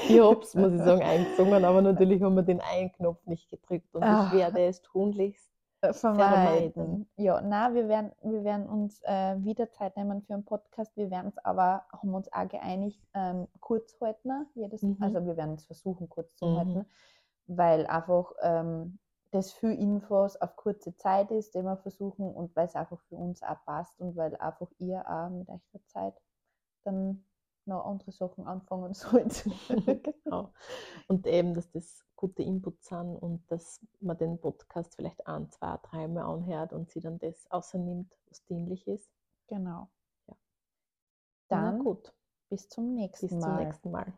ich 0.09 0.19
hab's, 0.19 0.55
muss 0.55 0.73
ich 0.73 0.79
sagen, 0.79 1.01
eingesungen, 1.01 1.63
aber 1.65 1.81
natürlich 1.81 2.21
haben 2.21 2.35
wir 2.35 2.43
den 2.43 2.61
Ein-Knopf 2.61 3.25
nicht 3.25 3.49
gedrückt 3.49 3.93
und 3.95 4.03
Ah. 4.03 4.27
ich 4.27 4.33
werde 4.39 4.61
es 4.65 4.81
tunlichst. 4.81 5.51
Äh, 5.81 5.93
Vermeiden. 5.93 6.73
vermeiden. 6.73 7.09
Ja, 7.15 7.41
na, 7.41 7.73
wir 7.73 7.87
werden, 7.87 8.11
wir 8.21 8.43
werden 8.43 8.67
uns 8.67 9.01
äh, 9.03 9.35
wieder 9.43 9.71
Zeit 9.71 9.95
nehmen 9.97 10.21
für 10.21 10.33
einen 10.33 10.45
Podcast. 10.45 10.95
Wir 10.97 11.09
werden 11.09 11.27
es 11.29 11.37
aber, 11.39 11.85
haben 11.91 12.13
uns 12.13 12.31
auch 12.33 12.47
geeinigt, 12.47 13.01
ähm, 13.13 13.47
kurz 13.61 13.99
halten. 14.01 14.47
Jedes, 14.55 14.81
Mhm. 14.83 14.97
Also 14.99 15.25
wir 15.25 15.37
werden 15.37 15.55
es 15.55 15.65
versuchen, 15.65 16.09
kurz 16.09 16.35
zu 16.35 16.45
Mhm. 16.45 16.57
halten, 16.57 16.85
weil 17.47 17.87
einfach 17.87 18.33
ähm, 18.41 18.99
das 19.31 19.53
viel 19.53 19.71
Infos 19.73 20.35
auf 20.37 20.55
kurze 20.55 20.95
Zeit 20.97 21.31
ist, 21.31 21.53
die 21.55 21.61
wir 21.61 21.77
versuchen 21.77 22.33
und 22.33 22.55
weil 22.55 22.65
es 22.65 22.75
einfach 22.75 22.99
für 23.07 23.15
uns 23.15 23.43
auch 23.43 23.63
passt 23.65 23.99
und 23.99 24.15
weil 24.15 24.35
einfach 24.37 24.69
ihr 24.79 25.07
auch 25.07 25.29
mit 25.29 25.47
eurer 25.49 25.85
Zeit 25.85 26.15
dann 26.83 27.23
noch 27.69 27.85
andere 27.85 28.11
Sachen 28.11 28.45
anfangen 28.45 28.93
sollt. 28.95 29.45
genau. 30.03 30.53
Und 31.07 31.25
eben, 31.27 31.53
dass 31.53 31.71
das 31.71 32.05
gute 32.15 32.43
Inputs 32.43 32.87
sind 32.89 33.15
und 33.15 33.49
dass 33.49 33.79
man 34.01 34.17
den 34.17 34.39
Podcast 34.41 34.95
vielleicht 34.95 35.25
ein, 35.27 35.49
zwei, 35.51 35.77
dreimal 35.83 36.25
anhört 36.25 36.73
und 36.73 36.89
sie 36.91 36.99
dann 36.99 37.17
das 37.19 37.49
außernimmt, 37.49 38.13
was 38.27 38.43
dienlich 38.45 38.87
ist. 38.87 39.09
genau. 39.47 39.89
Ja. 40.27 40.35
Dann 41.47 41.77
Na 41.77 41.83
gut, 41.83 42.13
bis 42.49 42.67
zum 42.69 42.93
nächsten 42.93 43.27
bis 43.27 43.37
Mal. 43.37 43.41
zum 43.41 43.55
nächsten 43.65 43.91
Mal. 43.91 44.13